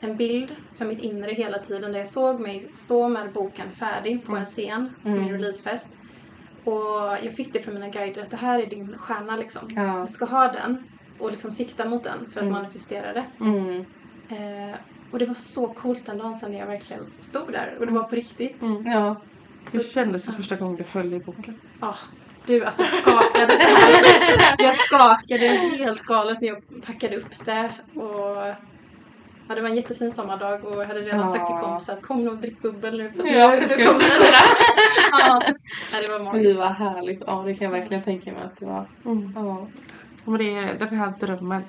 en 0.00 0.16
bild 0.16 0.56
för 0.78 0.84
mitt 0.84 1.02
inre 1.02 1.32
hela 1.32 1.58
tiden 1.58 1.92
där 1.92 1.98
jag 1.98 2.08
såg 2.08 2.40
mig 2.40 2.60
stå 2.74 3.08
med 3.08 3.32
boken 3.32 3.70
färdig 3.70 4.24
på 4.26 4.36
en 4.36 4.44
scen 4.44 4.94
på 5.02 5.08
min 5.08 5.18
Mm. 5.18 5.32
releasefest. 5.32 5.88
Och 6.64 7.18
jag 7.22 7.32
fick 7.36 7.52
det 7.52 7.60
från 7.62 7.74
mina 7.74 7.88
guider 7.88 8.22
att 8.22 8.30
det 8.30 8.36
här 8.36 8.58
är 8.62 8.66
din 8.66 8.98
stjärna 8.98 9.36
liksom. 9.36 9.62
Ja. 9.76 10.00
Du 10.06 10.12
ska 10.12 10.24
ha 10.24 10.52
den 10.52 10.88
och 11.18 11.30
liksom 11.32 11.52
sikta 11.52 11.88
mot 11.88 12.04
den 12.04 12.18
för 12.30 12.40
att 12.40 12.46
Mm. 12.46 12.52
manifestera 12.52 13.12
det. 13.12 13.26
Mm. 13.40 13.78
Eh, 14.30 14.78
och 15.12 15.18
det 15.18 15.26
var 15.26 15.34
så 15.38 15.74
coolt 15.74 16.06
den 16.06 16.18
dagen 16.18 16.34
sen 16.34 16.50
när 16.50 16.58
jag 16.58 16.66
verkligen 16.66 17.02
stod 17.20 17.52
där 17.52 17.76
och 17.80 17.86
det 17.86 17.92
var 17.92 18.02
på 18.02 18.14
riktigt. 18.16 18.62
Mm. 18.62 18.80
Ja. 18.84 19.26
Hur 19.72 19.80
kändes 19.80 20.26
det 20.26 20.32
första 20.32 20.56
gången 20.56 20.76
du 20.76 20.84
höll 20.84 21.14
i 21.14 21.18
boken? 21.18 21.58
Ah, 21.80 21.96
du, 22.46 22.64
alltså 22.64 22.82
jag 22.82 22.92
skakade 22.92 23.52
så 23.56 23.62
här. 23.62 24.54
Jag 24.58 24.74
skakade 24.74 25.46
helt 25.78 26.02
galet 26.06 26.40
när 26.40 26.48
jag 26.48 26.62
packade 26.86 27.16
upp 27.16 27.44
det. 27.44 27.70
Och 27.94 28.36
ja, 29.48 29.54
det 29.54 29.60
var 29.60 29.68
en 29.68 29.76
jättefin 29.76 30.12
sommardag 30.12 30.64
och 30.64 30.82
jag 30.82 30.86
hade 30.86 31.00
redan 31.00 31.20
Ja. 31.20 31.26
sagt 31.32 31.46
till 31.46 31.56
kompisar 31.56 31.92
att 31.92 32.02
kom 32.02 32.22
nu 32.24 32.28
och 32.30 32.36
drick 32.38 32.62
bubbel 32.62 32.98
nu 32.98 33.10
för 33.12 33.26
Ja, 33.26 33.48
nu, 33.50 33.60
det 33.60 33.84
kommer 33.84 33.98
där. 33.98 34.34
ja, 35.10 35.42
ja, 35.92 36.00
det 36.02 36.08
var 36.08 36.18
Det 36.18 36.24
magiskt. 36.24 36.58
var 36.58 36.66
härligt. 36.66 37.22
Ja, 37.26 37.42
det 37.46 37.54
kan 37.54 37.64
jag 37.64 37.72
verkligen 37.80 38.02
tänka 38.02 38.32
mig 38.32 38.42
att 38.42 38.60
det 38.60 38.66
var. 38.66 38.86
Mm. 39.04 39.32
Ja. 39.36 39.66
Men 40.24 40.38
det 40.38 40.54
är 40.56 40.74
den 40.78 40.88
här 40.98 41.12
drömmen. 41.20 41.62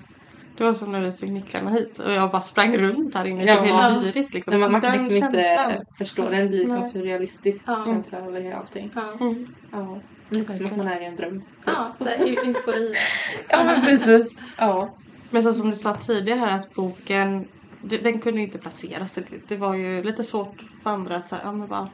Det 0.57 0.63
var 0.63 0.73
som 0.73 0.91
när 0.91 1.01
vi 1.01 1.11
fick 1.11 1.29
nycklarna 1.29 1.69
hit 1.71 1.99
och 1.99 2.11
jag 2.11 2.31
bara 2.31 2.41
sprang 2.41 2.77
runt 2.77 3.15
här 3.15 3.25
inne. 3.25 3.43
Ja. 3.45 3.53
Jag 3.53 3.63
blev 3.63 3.75
helt 3.75 4.03
lyrisk 4.05 4.33
liksom. 4.33 4.51
Men 4.51 4.59
man, 4.59 4.71
man 4.71 4.81
kan 4.81 4.91
liksom 4.97 5.15
inte 5.15 5.41
känslan. 5.43 5.85
förstå. 5.97 6.29
Den 6.29 6.47
blir 6.47 6.65
som 6.67 6.79
Nej. 6.79 6.89
surrealistisk 6.89 7.63
Ja. 7.67 7.83
känsla 7.85 8.17
över 8.17 8.51
allting. 8.53 8.91
Ja, 8.95 9.01
Mm. 9.19 9.47
Ja. 9.71 9.97
Lite 10.29 10.53
som 10.53 10.65
att 10.65 10.77
man 10.77 10.87
är 10.87 11.01
i 11.01 11.05
en 11.05 11.15
dröm. 11.15 11.41
ja 11.65 11.95
så 11.99 12.05
eufori. 12.09 12.93
Ja, 13.49 13.63
men 13.63 13.81
precis. 13.81 14.53
Ja. 14.57 14.97
Men 15.31 15.43
så 15.43 15.53
som 15.53 15.69
du 15.69 15.75
sa 15.75 15.93
tidigare 15.93 16.39
här 16.39 16.59
att 16.59 16.73
boken, 16.73 17.45
den 17.81 18.21
kunde 18.21 18.39
ju 18.41 18.45
inte 18.45 18.59
placeras 18.59 19.17
riktigt. 19.17 19.49
Det 19.49 19.57
var 19.57 19.75
ju 19.75 20.03
lite 20.03 20.23
svårt 20.23 20.61
för 20.83 20.89
andra 20.89 21.15
att 21.15 21.29
säga, 21.29 21.41
ja 21.43 21.51
men 21.51 21.67
vad, 21.67 21.89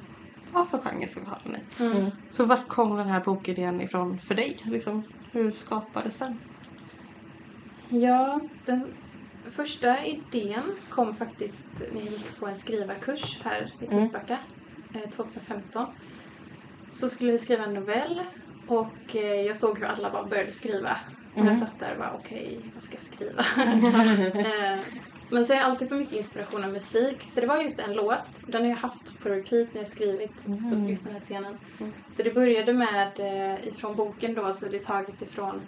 vad 0.51 0.69
för 0.69 0.77
genre 0.77 1.07
ska 1.07 1.19
vi 1.19 1.25
ha 1.27 1.41
den 1.45 1.55
i? 1.55 1.83
Mm. 1.83 1.97
Mm. 1.97 2.11
Så 2.29 2.45
vart 2.45 2.67
kom 2.67 2.97
den 2.97 3.07
här 3.07 3.23
bokidén 3.23 3.81
ifrån 3.81 4.19
för 4.27 4.35
dig? 4.35 4.55
Liksom, 4.71 5.03
hur 5.31 5.51
skapades 5.51 6.17
den? 6.17 6.39
Ja, 7.89 8.41
den 8.65 8.93
första 9.55 10.05
idén 10.05 10.63
kom 10.89 11.13
faktiskt 11.15 11.81
när 11.91 12.01
jag 12.01 12.11
gick 12.11 12.39
på 12.39 12.47
en 12.47 12.55
skrivarkurs 12.55 13.41
här 13.43 13.67
i 13.79 13.85
Mm. 13.85 13.99
Kungsbacka 13.99 14.39
eh, 14.93 15.09
2015. 15.09 15.87
Så 16.91 17.09
skulle 17.09 17.31
vi 17.31 17.37
skriva 17.37 17.63
en 17.63 17.73
novell 17.73 18.21
och 18.67 19.15
eh, 19.15 19.41
jag 19.41 19.57
såg 19.57 19.77
hur 19.79 19.85
alla 19.85 20.09
bara 20.11 20.23
började 20.23 20.51
skriva. 20.51 20.97
Mm. 21.35 21.47
jag 21.47 21.57
satt 21.57 21.79
där 21.79 21.91
och 21.91 21.97
bara 21.99 22.13
okej, 22.19 22.59
vad 22.73 22.83
ska 22.83 22.95
jag 22.95 23.03
skriva? 23.03 23.45
Eh, 24.75 24.79
Men 25.29 25.45
så 25.45 25.53
har 25.53 25.57
jag 25.59 25.65
alltid 25.69 25.89
fått 25.89 25.97
mycket 25.97 26.17
inspiration 26.17 26.63
av 26.63 26.73
musik. 26.73 27.25
Så 27.29 27.41
det 27.41 27.47
var 27.47 27.57
just 27.57 27.79
en 27.79 27.93
låt. 27.93 28.25
Den 28.47 28.61
har 28.61 28.69
jag 28.69 28.77
haft 28.77 29.19
på 29.23 29.29
repeat 29.29 29.73
när 29.73 29.81
jag 29.81 29.89
skrivit 29.89 30.45
Mm. 30.47 30.63
så 30.63 30.89
just 30.89 31.03
den 31.03 31.13
här 31.13 31.19
scenen. 31.19 31.57
Mm. 31.79 31.91
Så 32.11 32.23
det 32.23 32.33
började 32.33 32.73
med 32.73 33.19
eh, 33.19 33.67
ifrån 33.67 33.95
boken 33.95 34.33
då 34.33 34.53
så 34.53 34.65
är 34.65 34.69
det 34.71 34.83
taget 34.83 35.21
ifrån 35.21 35.61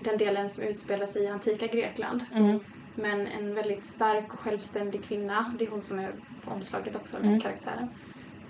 den 0.00 0.18
delen 0.18 0.50
som 0.50 0.64
utspelar 0.64 1.06
sig 1.06 1.22
i 1.22 1.26
antika 1.28 1.66
Grekland. 1.66 2.24
Mm. 2.34 2.58
Men 2.94 3.26
en 3.26 3.54
väldigt 3.54 3.86
stark 3.86 4.34
och 4.34 4.40
självständig 4.40 5.04
kvinna. 5.04 5.54
Det 5.58 5.64
är 5.64 5.70
hon 5.70 5.82
som 5.82 5.98
är 5.98 6.12
på 6.44 6.50
omslaget 6.50 6.96
också, 6.96 7.16
den 7.16 7.26
Mm. 7.28 7.40
karaktären. 7.40 7.88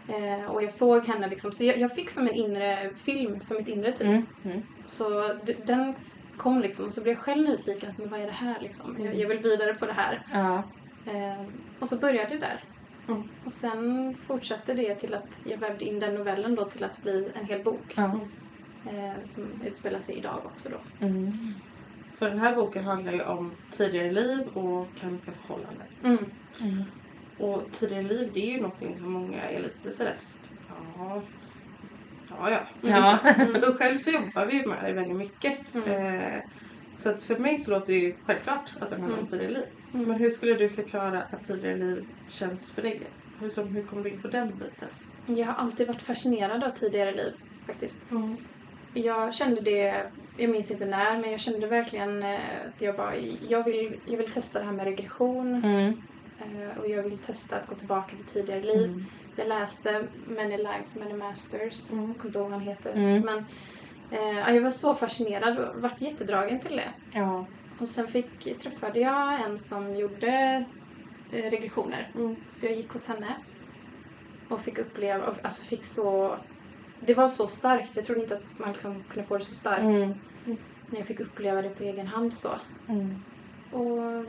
Eh, 0.08 0.50
och 0.50 0.62
jag 0.62 0.72
såg 0.72 1.04
henne 1.04 1.28
liksom, 1.28 1.52
så 1.52 1.64
jag, 1.64 1.78
jag 1.78 1.94
fick 1.94 2.10
som 2.10 2.26
en 2.28 2.34
inre 2.34 2.90
film 3.04 3.40
för 3.40 3.54
mitt 3.54 3.68
inre 3.68 3.92
typ. 3.92 4.06
Mm. 4.06 4.26
Mm. 4.44 4.62
Så 4.86 5.32
d- 5.32 5.56
den 5.66 5.94
kom 6.36 6.60
liksom 6.60 6.86
och 6.86 6.92
så 6.92 7.02
blev 7.02 7.14
jag 7.14 7.22
själv 7.24 7.48
nyfiken. 7.48 7.94
Men 7.98 8.10
vad 8.10 8.20
är 8.20 8.26
det 8.26 8.32
här 8.32 8.60
liksom? 8.60 8.96
Jag, 8.98 9.14
jag 9.14 9.28
vill 9.28 9.38
vidare 9.38 9.74
på 9.74 9.86
det 9.86 9.92
här. 9.92 10.20
Ja. 10.32 10.56
Eh, 11.06 11.46
och 11.80 11.88
så 11.88 11.96
började 11.98 12.28
det 12.34 12.38
där. 12.38 12.60
Mm. 13.08 13.22
Och 13.44 13.52
sen 13.52 14.14
fortsatte 14.26 14.74
det 14.74 14.94
till 14.94 15.14
att 15.14 15.28
jag 15.44 15.58
vävde 15.58 15.84
in 15.84 15.98
den 16.00 16.14
novellen 16.14 16.54
då 16.54 16.64
till 16.64 16.84
att 16.84 17.02
bli 17.02 17.32
en 17.34 17.46
hel 17.46 17.62
bok. 17.62 17.94
Ja. 17.96 18.20
Eh, 18.90 19.24
som 19.24 19.62
utspelar 19.66 20.00
sig 20.00 20.18
idag 20.18 20.40
också 20.44 20.68
då. 20.68 21.06
Mm. 21.06 21.32
För 22.18 22.30
den 22.30 22.38
här 22.38 22.56
boken 22.56 22.84
handlar 22.84 23.12
ju 23.12 23.22
om 23.22 23.56
tidigare 23.76 24.10
liv 24.10 24.48
och 24.48 24.96
karmiska 24.96 25.32
förhållanden. 25.32 25.86
Mm. 27.38 27.50
Mm. 27.50 27.60
Och 27.64 27.72
tidigare 27.72 28.02
liv 28.02 28.30
det 28.34 28.40
är 28.40 28.52
ju 28.54 28.60
någonting 28.60 28.96
som 28.96 29.12
många 29.12 29.42
är 29.42 29.60
lite 29.60 29.90
sådär, 29.90 30.14
ja, 30.68 31.30
ja, 32.30 32.50
ja. 32.50 32.66
Ja. 32.80 33.18
Mm. 33.34 33.56
Och 33.56 33.78
själv 33.78 33.98
så 33.98 34.10
jobbar 34.10 34.46
vi 34.46 34.56
ju 34.62 34.68
med 34.68 34.84
det 34.84 34.92
väldigt 34.92 35.16
mycket. 35.16 35.74
Mm. 35.74 35.90
Eh, 35.90 36.40
så 36.98 37.10
att 37.10 37.22
för 37.22 37.38
mig 37.38 37.58
så 37.58 37.70
låter 37.70 37.92
det 37.92 37.98
ju 37.98 38.14
självklart 38.26 38.70
att 38.80 38.90
den 38.90 39.00
handlar 39.00 39.18
om 39.18 39.26
Mm. 39.26 39.30
tidigare 39.30 39.52
liv. 39.52 39.64
Mm. 39.94 40.08
Men 40.08 40.18
hur 40.18 40.30
skulle 40.30 40.54
du 40.54 40.68
förklara 40.68 41.22
att 41.22 41.42
tidigare 41.44 41.76
liv 41.76 42.04
känns 42.28 42.72
för 42.74 42.82
dig? 42.82 43.12
Hur, 43.40 43.50
som, 43.50 43.74
hur 43.74 43.86
kom 43.86 44.02
du 44.02 44.10
in 44.10 44.22
på 44.22 44.28
den 44.28 44.58
biten? 44.58 44.88
Jag 45.26 45.46
har 45.46 45.54
alltid 45.54 45.86
varit 45.88 46.02
fascinerad 46.02 46.64
av 46.64 46.70
tidigare 46.70 47.12
liv 47.14 47.32
faktiskt. 47.66 48.02
Jag 48.92 49.34
kände 49.34 49.60
det, 49.60 50.12
jag 50.36 50.50
minns 50.50 50.70
inte 50.70 50.84
när, 50.84 51.20
men 51.20 51.30
jag 51.30 51.40
kände 51.40 51.66
verkligen 51.66 52.22
eh, 52.22 52.40
att 52.68 52.80
jag 52.82 52.96
bara, 52.96 53.16
jag 53.40 53.64
vill, 53.64 54.00
jag 54.04 54.18
vill 54.18 54.32
testa 54.32 54.58
det 54.58 54.64
här 54.64 54.72
med 54.72 54.84
regression 54.84 55.54
Mm. 55.64 56.02
Eh, 56.40 56.78
och 56.78 56.88
jag 56.88 57.02
vill 57.02 57.18
testa 57.18 57.56
att 57.56 57.66
gå 57.66 57.74
tillbaka 57.74 58.16
till 58.16 58.24
tidigare 58.24 58.60
liv. 58.60 58.84
Mm. 58.84 59.04
jag 59.36 59.48
läste 59.48 60.06
Many 60.26 60.56
Life, 60.56 60.98
Many 60.98 61.14
Masters. 61.14 61.92
Mm. 61.92 62.08
Jag 62.08 62.16
kommer 62.16 62.26
inte 62.26 62.38
ihåg 62.38 62.50
vad 62.50 62.58
han 62.58 62.68
heter. 62.68 62.92
Mm. 62.92 63.22
Men 63.22 63.38
eh, 64.10 64.38
ja, 64.38 64.50
jag 64.50 64.62
var 64.62 64.70
så 64.70 64.94
fascinerad 64.94 65.58
och 65.58 65.82
vart 65.82 66.00
jättedragen 66.00 66.60
till 66.60 66.76
det. 66.76 66.92
Ja. 67.12 67.46
Och 67.78 67.88
sen 67.88 68.08
fick, 68.08 68.58
träffade 68.62 69.00
jag 69.00 69.40
en 69.40 69.58
som 69.58 69.96
gjorde 69.96 70.64
eh, 71.32 71.50
regressioner. 71.50 72.10
Mm. 72.14 72.36
Så 72.50 72.66
jag 72.66 72.76
gick 72.76 72.90
hos 72.90 73.08
henne 73.08 73.36
och 74.48 74.60
fick 74.60 74.78
uppleva, 74.78 75.26
och, 75.26 75.34
alltså 75.42 75.62
fick 75.62 75.84
så... 75.84 76.36
Det 77.00 77.14
var 77.14 77.28
så 77.28 77.46
starkt. 77.46 77.96
Jag 77.96 78.04
trodde 78.04 78.20
inte 78.20 78.36
att 78.36 78.58
man 78.58 78.72
liksom 78.72 79.04
kunde 79.08 79.28
få 79.28 79.38
det 79.38 79.44
så 79.44 79.56
starkt. 79.56 79.82
Mm. 79.82 80.14
När 80.90 80.98
jag 80.98 81.06
fick 81.06 81.20
uppleva 81.20 81.62
det 81.62 81.68
på 81.68 81.82
egen 81.82 82.06
hand 82.06 82.34
så. 82.34 82.48
Och 83.76 84.24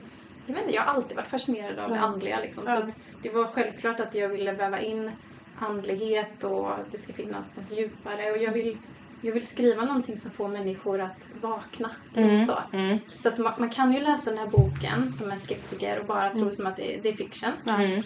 jag 0.47 0.53
vet 0.53 0.63
inte, 0.63 0.75
jag 0.75 0.81
har 0.81 0.93
alltid 0.93 1.17
varit 1.17 1.27
fascinerad 1.27 1.79
av 1.79 1.89
det 1.89 1.99
andliga 1.99 2.39
liksom. 2.39 2.65
Så 2.65 2.87
det 3.23 3.29
var 3.29 3.45
självklart 3.45 3.99
att 3.99 4.15
jag 4.15 4.29
ville 4.29 4.51
väva 4.51 4.81
in 4.81 5.11
andlighet 5.55 6.43
och 6.43 6.73
att 6.73 6.91
det 6.91 6.97
ska 6.97 7.13
finnas 7.13 7.57
något 7.57 7.71
djupare. 7.71 8.31
Och 8.31 8.37
jag 8.37 8.51
vill, 8.51 8.77
jag 9.21 9.33
vill 9.33 9.47
skriva 9.47 9.85
någonting 9.85 10.17
som 10.17 10.31
får 10.31 10.47
människor 10.47 11.01
att 11.01 11.21
vakna. 11.41 11.91
Mm. 12.15 12.45
så. 12.45 12.57
Mm. 12.73 12.99
Så 13.15 13.29
att 13.29 13.37
man, 13.37 13.53
man 13.59 13.69
kan 13.69 13.93
ju 13.93 13.99
läsa 13.99 14.29
den 14.29 14.39
här 14.39 14.49
boken 14.49 15.11
som 15.11 15.31
en 15.31 15.39
skeptiker 15.39 15.99
och 15.99 16.05
bara 16.05 16.29
tro 16.29 16.41
Mm. 16.41 16.53
som 16.53 16.67
att 16.67 16.77
det, 16.77 16.99
det 17.03 17.09
är 17.09 17.15
fiction. 17.17 17.51
Mm. 17.79 18.03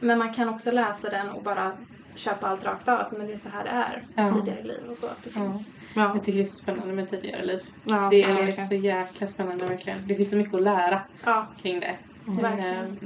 Men 0.00 0.18
man 0.18 0.34
kan 0.34 0.48
också 0.48 0.70
läsa 0.70 1.10
den 1.10 1.28
och 1.28 1.42
bara 1.42 1.76
köpa 2.16 2.46
allt 2.46 2.64
rakt 2.64 2.88
av. 2.88 3.12
Men 3.12 3.26
det 3.26 3.32
är 3.32 3.38
så 3.38 3.48
här 3.48 3.64
det 3.64 3.70
är 3.70 4.02
Ja. 4.16 4.28
tidigare 4.34 4.62
liv 4.62 4.84
och 4.90 4.98
så. 4.98 5.06
Att 5.06 5.22
det 5.22 5.30
finns. 5.30 5.74
Ja, 5.94 6.02
Jag 6.14 6.24
tycker 6.24 6.38
det 6.38 6.44
är 6.44 6.46
så 6.46 6.62
spännande 6.62 6.94
med 6.94 7.08
tidigare 7.08 7.44
liv. 7.44 7.58
ja, 7.82 8.08
Det 8.10 8.22
är 8.22 8.34
verkligen. 8.34 8.66
så 8.66 8.74
jäkla 8.74 9.26
spännande 9.26 9.64
verkligen. 9.66 10.06
Det 10.06 10.14
finns 10.14 10.30
så 10.30 10.36
mycket 10.36 10.54
att 10.54 10.62
lära 10.62 11.02
Ja, 11.24 11.54
kring 11.62 11.80
det. 11.80 11.98
Mm. 12.28 12.42
verkligen. 12.42 12.84
Ehm, 12.86 12.96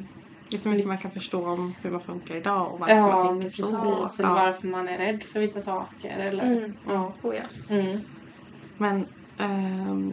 Det 0.50 0.56
är 0.56 0.60
så 0.60 0.68
mycket 0.68 0.86
man 0.86 0.98
kan 0.98 1.10
förstå 1.12 1.48
om 1.50 1.74
hur 1.82 1.90
man 1.90 2.00
funkar 2.00 2.36
idag 2.36 2.72
och 2.74 2.80
varför 2.80 2.94
Ja, 2.94 3.06
man 3.24 3.26
tänker 3.40 3.44
precis. 3.44 3.70
så. 3.80 4.22
Eller 4.22 4.30
Ja. 4.30 4.34
varför 4.34 4.68
man 4.68 4.88
är 4.88 4.98
rädd 4.98 5.22
för 5.32 5.40
vissa 5.40 5.60
saker. 5.60 6.18
Eller, 6.18 6.44
Mm. 6.56 6.72
ja. 6.84 7.18
Oh, 7.22 7.34
ja. 7.36 7.74
Mm. 7.76 8.00
Men 8.78 9.06
ehm, 9.40 10.12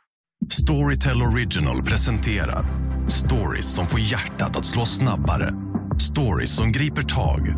Storytel 0.49 1.21
Original 1.21 1.83
presenterar 1.83 2.65
stories 3.07 3.65
som 3.65 3.87
får 3.87 3.99
hjärtat 3.99 4.57
att 4.57 4.65
slå 4.65 4.85
snabbare. 4.85 5.53
Stories 5.99 6.55
som 6.55 6.71
griper 6.71 7.01
tag 7.01 7.53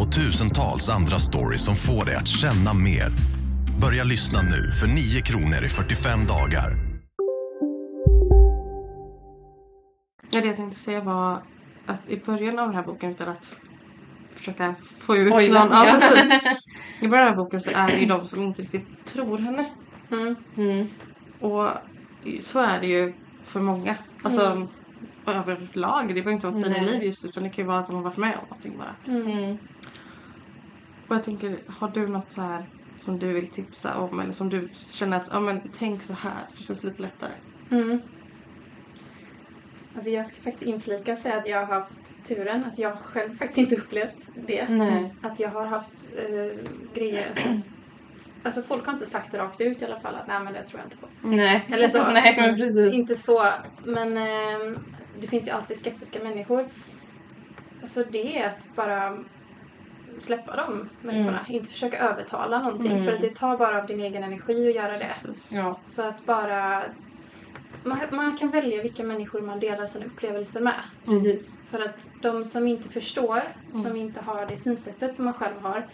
och 0.00 0.12
tusentals 0.12 0.88
andra 0.88 1.18
stories 1.18 1.64
som 1.64 1.76
får 1.76 2.04
dig 2.04 2.16
att 2.16 2.28
känna 2.28 2.74
mer. 2.74 3.12
Börja 3.80 4.04
lyssna 4.04 4.42
nu 4.42 4.72
för 4.80 4.86
9 4.86 5.20
kronor 5.20 5.64
i 5.64 5.68
45 5.68 6.26
dagar. 6.26 6.70
ja, 10.30 10.40
det 10.40 10.46
jag 10.46 10.56
tänkte 10.56 10.80
säga 10.80 11.00
var 11.00 11.38
att 11.86 12.08
i 12.08 12.16
början 12.26 12.58
av 12.58 12.66
den 12.66 12.76
här 12.76 12.82
boken, 12.82 13.10
utan 13.10 13.28
att 13.28 13.54
försöka 14.34 14.74
få 14.98 15.16
ut 15.16 15.28
Spoila. 15.28 15.64
någon... 15.64 15.72
Ja, 15.72 16.00
Ja. 16.00 16.56
I 17.00 17.08
början 17.08 17.28
av 17.28 17.36
boken 17.36 17.60
så 17.60 17.70
är 17.70 17.86
det 17.86 17.98
ju 17.98 18.06
de 18.06 18.28
som 18.28 18.42
inte 18.42 18.62
riktigt 18.62 19.04
tror 19.04 19.38
henne. 19.38 19.70
Mm. 20.10 20.36
Mm. 20.56 20.88
Och 21.40 21.68
så 22.40 22.60
är 22.60 22.80
det 22.80 22.86
ju 22.86 23.12
för 23.44 23.60
många. 23.60 23.96
Alltså 24.22 24.68
överlag. 25.26 26.08
Det 26.08 26.14
behöver 26.14 26.32
inte 26.32 26.46
vara 26.46 26.56
tidigare 26.56 26.80
Nej. 26.80 26.92
liv 26.92 27.02
just 27.02 27.24
utan 27.24 27.42
det 27.42 27.50
kan 27.50 27.64
ju 27.64 27.68
vara 27.68 27.78
att 27.78 27.86
de 27.86 27.96
har 27.96 28.02
varit 28.02 28.16
med 28.16 28.34
om 28.34 28.42
någonting 28.42 28.78
bara. 28.78 28.96
Mm. 29.06 29.58
Och 31.08 31.16
jag 31.16 31.24
tänker, 31.24 31.58
har 31.68 31.88
du 31.88 32.08
något 32.08 32.32
så 32.32 32.40
här 32.40 32.66
som 33.04 33.18
du 33.18 33.32
vill 33.32 33.50
tipsa 33.50 33.98
om 33.98 34.20
eller 34.20 34.32
som 34.32 34.48
du 34.48 34.68
känner 34.74 35.16
att, 35.16 35.28
ja 35.32 35.40
men 35.40 35.60
tänk 35.78 36.02
så 36.02 36.12
här 36.12 36.44
så 36.48 36.64
känns 36.64 36.80
det 36.80 36.88
lite 36.88 37.02
lättare. 37.02 37.32
Mm. 37.70 38.00
Alltså 39.94 40.10
jag 40.10 40.26
ska 40.26 40.42
faktiskt 40.42 40.66
inflika 40.66 41.12
och 41.12 41.18
säga 41.18 41.36
att 41.36 41.46
jag 41.46 41.66
har 41.66 41.80
haft 41.80 42.24
turen 42.28 42.64
att 42.64 42.78
jag 42.78 42.98
själv 42.98 43.36
faktiskt 43.36 43.58
inte 43.58 43.76
upplevt 43.76 44.28
det. 44.46 44.68
Nej. 44.68 45.14
Att 45.22 45.40
jag 45.40 45.48
har 45.48 45.66
haft 45.66 46.08
eh, 46.16 46.64
grejer 46.94 47.34
som... 47.34 47.62
Alltså 48.42 48.62
folk 48.62 48.86
har 48.86 48.92
inte 48.92 49.06
sagt 49.06 49.32
det 49.32 49.38
rakt 49.38 49.60
ut 49.60 49.82
i 49.82 49.84
alla 49.84 50.00
fall 50.00 50.14
att 50.14 50.26
nej 50.26 50.40
men 50.40 50.52
det 50.52 50.62
tror 50.62 50.80
jag 50.80 50.86
inte 50.86 50.96
på. 50.96 51.06
Nej. 51.22 51.68
Eller 51.72 51.88
så. 51.88 52.04
Nej, 52.12 52.36
men 52.36 52.56
precis. 52.56 52.94
Inte 52.94 53.16
så, 53.16 53.46
men 53.84 54.16
eh, 54.16 54.78
det 55.20 55.26
finns 55.26 55.48
ju 55.48 55.50
alltid 55.50 55.76
skeptiska 55.78 56.18
människor. 56.22 56.68
Alltså 57.80 58.04
det 58.10 58.38
är 58.38 58.48
att 58.48 58.76
bara 58.76 59.18
släppa 60.18 60.56
de 60.56 60.88
människorna. 61.02 61.46
Inte 61.48 61.70
försöka 61.70 61.98
övertala 61.98 62.62
någonting. 62.62 62.92
Mm. 62.92 63.04
För 63.04 63.12
att 63.12 63.20
det 63.20 63.34
tar 63.34 63.58
bara 63.58 63.80
av 63.80 63.86
din 63.86 64.00
egen 64.00 64.24
energi 64.24 64.68
att 64.68 64.74
göra 64.74 64.98
det. 64.98 65.12
Ja. 65.50 65.80
Så 65.86 66.02
att 66.02 66.26
bara... 66.26 66.82
Man, 67.84 67.98
man 68.10 68.36
kan 68.36 68.50
välja 68.50 68.82
vilka 68.82 69.02
människor 69.02 69.40
man 69.40 69.60
delar 69.60 69.86
sina 69.86 70.06
upplevelser 70.06 70.60
med. 70.60 70.80
Precis. 71.04 71.64
För 71.70 71.80
att 71.80 72.08
de 72.22 72.44
som 72.44 72.66
inte 72.66 72.88
förstår, 72.88 73.42
som 73.72 73.96
inte 73.96 74.20
har 74.20 74.46
det 74.46 74.58
synsättet 74.58 75.14
som 75.14 75.24
man 75.24 75.34
själv 75.34 75.60
har, 75.60 75.86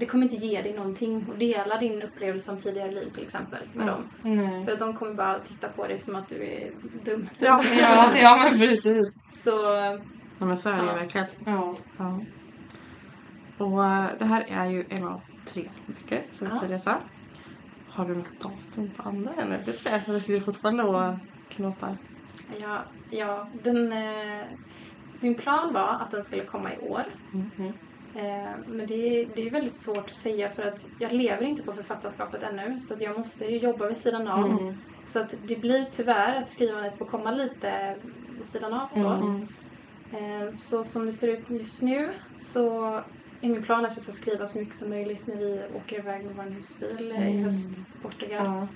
det 0.00 0.06
kommer 0.06 0.24
inte 0.24 0.36
ge 0.36 0.62
dig 0.62 0.72
någonting 0.74 1.26
att 1.32 1.38
dela 1.40 1.76
din 1.78 2.02
upplevelse 2.02 2.52
om 2.52 2.58
tidigare 2.60 2.90
liv 2.92 3.08
till 3.10 3.22
exempel 3.24 3.58
med 3.74 3.88
Mm. 3.88 3.94
dem. 3.94 4.08
Nej. 4.36 4.64
För 4.64 4.72
att 4.72 4.78
de 4.78 4.94
kommer 4.94 5.14
bara 5.14 5.38
titta 5.38 5.68
på 5.68 5.86
dig 5.86 6.00
som 6.00 6.16
att 6.16 6.28
du 6.28 6.44
är 6.44 6.72
dum. 7.04 7.28
Ja. 7.38 7.62
Ja, 7.80 8.10
ja 8.16 8.36
men 8.36 8.58
precis. 8.58 9.24
Så 9.34 9.50
Ja 10.38 10.46
men 10.46 10.58
så 10.58 10.68
är 10.70 10.76
det 10.82 10.86
Ja. 10.86 10.94
verkligen. 10.94 11.26
Ja. 11.46 11.76
Ja. 11.98 12.20
Och 13.58 13.84
eh, 13.84 14.04
det 14.18 14.24
här 14.24 14.44
är 14.48 14.66
ju 14.70 14.84
en 14.88 15.04
av 15.04 15.20
tre 15.46 15.70
böcker 15.86 16.22
som 16.32 16.46
vi 16.48 16.54
Ja. 16.54 16.60
tidigare 16.60 16.80
sa. 16.80 16.94
Har 17.88 18.04
du 18.08 18.14
något 18.14 18.40
datum 18.40 18.90
på 18.96 19.08
andra 19.08 19.32
ännu? 19.42 19.58
Det 19.66 19.72
tror 19.72 19.92
jag. 20.06 20.14
Jag 20.14 20.22
sitter 20.24 20.40
fortfarande 20.44 20.82
och 20.84 21.14
knåpar. 21.48 21.96
ja, 22.60 22.78
ja 23.10 23.48
den, 23.62 23.92
eh, 23.92 24.44
din 25.20 25.34
plan 25.34 25.72
var 25.72 25.88
att 26.00 26.10
den 26.10 26.24
skulle 26.24 26.44
komma 26.44 26.74
i 26.74 26.78
år. 26.78 27.02
Mhm. 27.30 27.50
Eh, 27.58 27.72
men 28.66 28.86
det, 28.86 28.94
är- 28.94 29.34
det 29.36 29.46
är 29.46 29.50
väldigt 29.50 29.82
svårt 29.82 30.08
att 30.08 30.14
säga 30.14 30.50
för 30.50 30.62
att 30.62 30.78
jag 30.98 31.12
lever 31.12 31.42
inte 31.42 31.62
på 31.62 31.72
författarskapet 31.74 32.42
ännu 32.42 32.78
så 32.78 32.96
jag 33.00 33.18
måste 33.18 33.44
ju 33.44 33.58
jobba 33.58 33.88
vid 33.88 33.96
sidan 33.96 34.28
av. 34.28 34.50
Mm. 34.50 34.74
Så 35.04 35.20
att 35.20 35.30
det 35.48 35.56
blir 35.56 35.84
tyvärr 35.84 36.36
att 36.42 36.50
skrivandet 36.50 36.98
får 36.98 37.06
komma 37.06 37.30
lite 37.30 38.00
vid 38.38 38.46
sidan 38.46 38.72
av. 38.72 38.88
Så, 38.92 39.08
Mm. 39.08 39.42
eh, 40.12 40.54
så 40.58 40.84
som 40.84 41.06
det 41.06 41.12
ser 41.12 41.28
ut 41.28 41.50
just 41.50 41.82
nu 41.82 42.14
så 42.36 42.94
är 43.40 43.48
min 43.48 43.62
plan 43.62 43.84
att 43.84 43.96
jag 43.96 44.02
ska 44.02 44.12
skriva 44.12 44.46
så 44.46 44.60
mycket 44.60 44.76
som 44.76 44.88
möjligt 44.90 45.26
när 45.26 45.36
vi 45.36 45.68
åker 45.74 45.98
iväg 45.98 46.24
med 46.24 46.34
vår 46.34 46.50
husbil 46.54 47.12
eh, 47.12 47.28
i 47.28 47.30
Mm. 47.30 47.44
höst 47.44 47.74
till 47.92 48.00
Portugal. 48.00 48.44
Ja. 48.46 48.68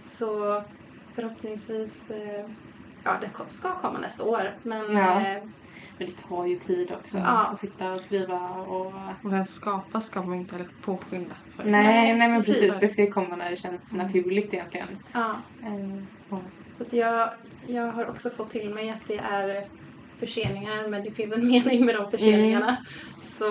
Så 0.00 0.62
förhoppningsvis, 1.14 2.10
eh, 2.10 2.50
ja 3.04 3.18
det 3.20 3.30
ska 3.48 3.80
komma 3.80 3.98
nästa 3.98 4.24
år. 4.24 4.60
Men 4.64 4.96
Ja. 4.96 5.40
Men 5.98 6.06
det 6.08 6.16
tar 6.28 6.46
ju 6.46 6.56
tid 6.56 6.92
också. 6.92 7.18
Ja. 7.18 7.24
Att 7.46 7.58
sitta 7.58 7.92
och 7.92 8.00
skriva 8.00 8.38
och... 8.48 8.92
Och 9.22 9.30
den 9.30 9.46
skapas 9.46 10.06
ska 10.06 10.22
man 10.22 10.34
inte 10.38 10.56
heller 10.56 10.70
påskynda. 10.84 11.34
För. 11.56 11.64
Nej, 11.64 12.14
nej 12.16 12.28
men 12.28 12.38
precis. 12.38 12.60
precis. 12.60 12.80
Det 12.80 12.88
ska 12.88 13.02
ju 13.02 13.10
komma 13.12 13.36
när 13.36 13.50
det 13.50 13.56
känns 13.56 13.94
naturligt 13.94 14.54
egentligen. 14.54 14.88
ja, 15.12 15.34
Mm. 15.62 16.06
Ja. 16.30 16.38
så 16.78 16.96
jag, 16.96 17.30
jag 17.66 17.86
har 17.92 18.10
också 18.10 18.30
fått 18.30 18.50
till 18.50 18.70
mig 18.74 18.90
att 18.90 19.08
det 19.08 19.18
är 19.18 19.66
förseningar 20.18 20.88
men 20.88 21.04
det 21.04 21.10
finns 21.10 21.32
en 21.32 21.46
mening 21.48 21.84
med 21.86 21.94
de 21.94 22.10
förseningarna. 22.10 22.76
Så 23.22 23.48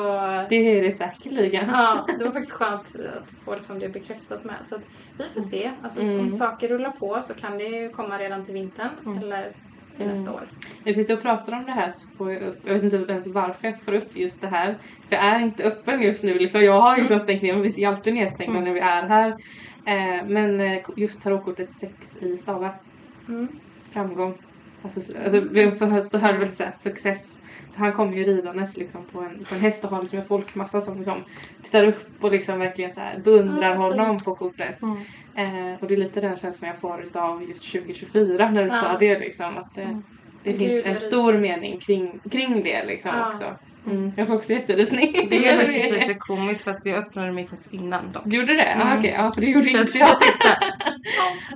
Det 0.49 0.55
är 0.55 0.81
det 0.83 0.91
säkerligen. 0.91 1.69
Ja, 1.69 2.05
det 2.19 2.25
var 2.25 2.31
faktiskt 2.31 2.53
skönt 2.53 2.95
att 2.95 3.31
få 3.45 3.55
liksom 3.55 3.79
det 3.79 3.89
bekräftat 3.89 4.43
med. 4.43 4.55
Så 4.69 4.77
vi 5.17 5.23
får 5.33 5.41
se. 5.41 5.71
Alltså, 5.83 6.01
Mm. 6.01 6.19
Om 6.19 6.31
saker 6.31 6.67
rullar 6.67 6.91
på 6.91 7.21
så 7.21 7.33
kan 7.33 7.57
det 7.57 7.63
ju 7.63 7.89
komma 7.89 8.17
redan 8.17 8.45
till 8.45 8.53
vintern 8.53 8.89
Mm. 9.05 9.17
eller 9.17 9.51
till 9.97 10.05
Mm. 10.05 10.15
nästa 10.15 10.33
år. 10.33 10.41
När 10.83 10.83
vi 10.83 10.93
sitter 10.93 11.13
och 11.13 11.21
pratar 11.21 11.53
om 11.53 11.63
det 11.65 11.71
här 11.71 11.91
så 11.91 12.07
får 12.17 12.31
jag 12.31 12.41
upp, 12.41 12.59
jag 12.65 12.73
vet 12.73 12.83
inte 12.83 13.13
ens 13.13 13.27
varför 13.27 13.67
jag 13.67 13.81
får 13.81 13.93
upp 13.93 14.15
just 14.15 14.41
det 14.41 14.47
här. 14.47 14.77
För 15.09 15.15
jag 15.15 15.25
är 15.25 15.39
inte 15.39 15.63
öppen 15.63 16.01
just 16.01 16.23
nu 16.23 16.33
liksom. 16.33 16.61
Jag 16.63 16.81
har 16.81 16.97
liksom 16.97 17.19
stängt 17.19 17.41
ner, 17.41 17.55
vi 17.55 17.83
är 17.83 17.87
alltid 17.87 18.13
nedstängda 18.13 18.59
när 18.59 18.73
vi 18.73 18.79
är 18.79 19.07
här. 19.07 19.29
Eh, 19.85 20.25
men 20.27 20.59
eh, 20.59 20.81
just 20.95 21.21
tarotkortet 21.23 21.73
6 21.73 22.17
i 22.21 22.37
stavar. 22.37 22.75
Mm. 23.27 23.47
Framgång. 23.89 24.37
Alltså, 24.81 25.17
alltså 25.23 25.39
vi 25.39 25.71
för 25.71 25.85
höst 25.85 26.11
då 26.11 26.17
hörde 26.17 26.37
väl 26.37 26.47
såhär 26.47 26.71
success. 26.71 27.41
Han 27.77 27.91
kommer 27.93 28.17
ju 28.17 28.23
ridandes 28.23 28.77
liksom 28.77 29.05
på 29.05 29.19
en, 29.21 29.45
på 29.49 29.55
en 29.55 29.61
häst 29.61 29.83
och 29.83 29.89
har 29.89 30.01
liksom 30.01 30.19
en 30.19 30.25
folkmassa 30.25 30.81
som 30.81 30.97
liksom 30.97 31.23
tittar 31.63 31.83
upp 31.83 32.23
och 32.23 32.31
liksom 32.31 32.59
verkligen 32.59 32.93
så 32.93 32.99
här 32.99 33.19
beundrar 33.23 33.71
Ah, 33.71 33.75
honom 33.75 34.19
på 34.19 34.35
kortet. 34.35 34.77
Mm. 34.81 35.71
Eh, 35.73 35.79
och 35.81 35.87
det 35.87 35.93
är 35.93 35.97
lite 35.97 36.21
den 36.21 36.37
känslan 36.37 36.67
jag 36.67 36.77
får 36.77 37.01
utav 37.03 37.43
just 37.43 37.71
2024 37.71 38.49
när 38.51 38.61
du 38.63 38.67
Ja. 38.69 38.73
sa 38.73 38.97
det 38.99 39.19
liksom. 39.19 39.57
Att 39.57 39.75
det, 39.75 39.81
Mm. 39.81 40.03
det 40.43 40.51
Gud, 40.51 40.59
finns 40.69 40.83
vad 40.83 40.91
en 40.91 40.97
stor 40.97 41.33
risigt. 41.33 41.41
mening 41.51 41.79
kring, 41.79 42.19
kring 42.31 42.63
det 42.63 42.85
liksom 42.85 43.11
Ja. 43.15 43.29
också. 43.29 43.45
Mm. 43.91 44.11
Jag 44.17 44.27
får 44.27 44.35
också 44.35 44.53
jätterysning. 44.53 45.15
Det 45.29 45.47
är 45.47 45.57
faktiskt 45.57 45.91
lite 46.07 46.13
komiskt 46.13 46.61
för 46.63 46.71
att 46.71 46.85
jag 46.85 46.97
öppnade 46.97 47.31
mig 47.31 47.47
faktiskt 47.47 47.73
innan 47.73 48.11
dock. 48.11 48.23
Gjorde 48.25 48.53
det? 48.53 48.61
Mm. 48.63 48.99
okej. 48.99 49.13
Ja, 49.17 49.31
för 49.33 49.41
det 49.41 49.47
gjorde 49.47 49.69
inte 49.69 49.97
jag. 49.97 50.07
jag 50.09 50.19
tänkte 50.19 50.47
såhär, 50.47 50.73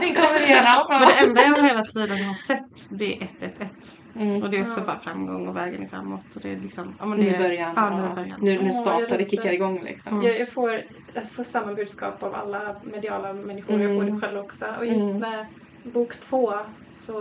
Någonting 0.00 0.22
kommer 0.24 0.42
igenom. 0.46 0.86
men 0.88 1.00
det 1.00 1.14
enda 1.42 1.42
jag 1.42 1.68
hela 1.68 1.82
tiden 1.82 2.24
har 2.24 2.34
sett 2.34 2.88
det 2.90 3.16
är 3.16 3.28
111. 3.40 3.68
Mm. 4.16 4.42
Och 4.42 4.50
det 4.50 4.56
är 4.58 4.62
också 4.66 4.80
Ja. 4.80 4.86
bara 4.86 4.98
framgång 4.98 5.48
och 5.48 5.56
vägen 5.56 5.88
framåt. 5.88 6.36
Och 6.36 6.40
det 6.40 6.52
är 6.52 6.56
liksom, 6.56 6.94
ja, 6.98 7.06
men 7.06 7.18
Nu 7.20 7.24
det. 7.30 7.54
Ja, 7.54 7.90
nu 7.90 8.02
i 8.02 8.06
ja. 8.08 8.14
början. 8.14 8.40
Nu, 8.40 8.58
nu 8.62 8.70
Åh, 8.74 8.80
startar 8.82 9.18
det, 9.18 9.30
kickar 9.30 9.52
igång 9.52 9.82
liksom. 9.84 10.22
Jag, 10.22 10.40
jag, 10.40 10.48
får, 10.52 10.82
jag 11.14 11.30
får 11.30 11.42
samma 11.44 11.74
budskap 11.74 12.22
av 12.22 12.34
alla 12.34 12.76
mediala 12.82 13.32
människor. 13.32 13.80
Jag 13.80 13.90
får 13.90 14.02
Mm. 14.02 14.14
det 14.14 14.26
själv 14.26 14.38
också. 14.38 14.64
Och 14.78 14.86
just 14.86 15.10
Mm. 15.10 15.20
med 15.20 15.46
bok 15.82 16.20
två 16.20 16.52
så 16.96 17.14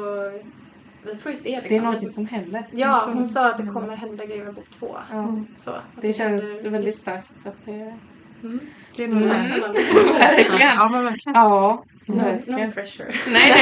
vi 1.03 1.15
får 1.15 1.31
ju 1.31 1.37
se 1.37 1.49
liksom. 1.49 1.69
Det 1.69 1.77
är 1.77 1.81
någonting 1.81 2.09
som 2.09 2.25
händer. 2.27 2.63
Ja, 2.71 3.09
hon 3.13 3.27
sa 3.27 3.49
att 3.49 3.57
det 3.57 3.67
kommer 3.67 3.95
hända 3.95 4.25
grejer 4.25 4.45
med 4.45 4.53
bok 4.53 4.69
två. 4.79 4.95
Ja. 5.11 5.35
Så, 5.57 5.71
att 5.71 5.81
Det 6.01 6.13
känns 6.13 6.43
händer 6.43 6.69
väldigt 6.69 6.85
just- 6.85 6.99
starkt. 7.01 7.31
Att 7.45 7.65
det... 7.65 7.95
Mm. 8.43 8.59
Det 8.95 9.03
är 9.03 9.07
nog 9.07 9.21
Mm. 9.23 9.33
det. 9.33 9.39
spännande. 9.39 9.79
Verkligen. 10.19 10.75
Ja 10.75 10.89
men 10.91 11.03
verkligen. 11.05 11.35
Ja, 11.35 11.83
No, 12.15 12.15
no 12.17 12.23
verkligen. 12.23 12.71
pressure. 12.71 13.07
Nej, 13.27 13.53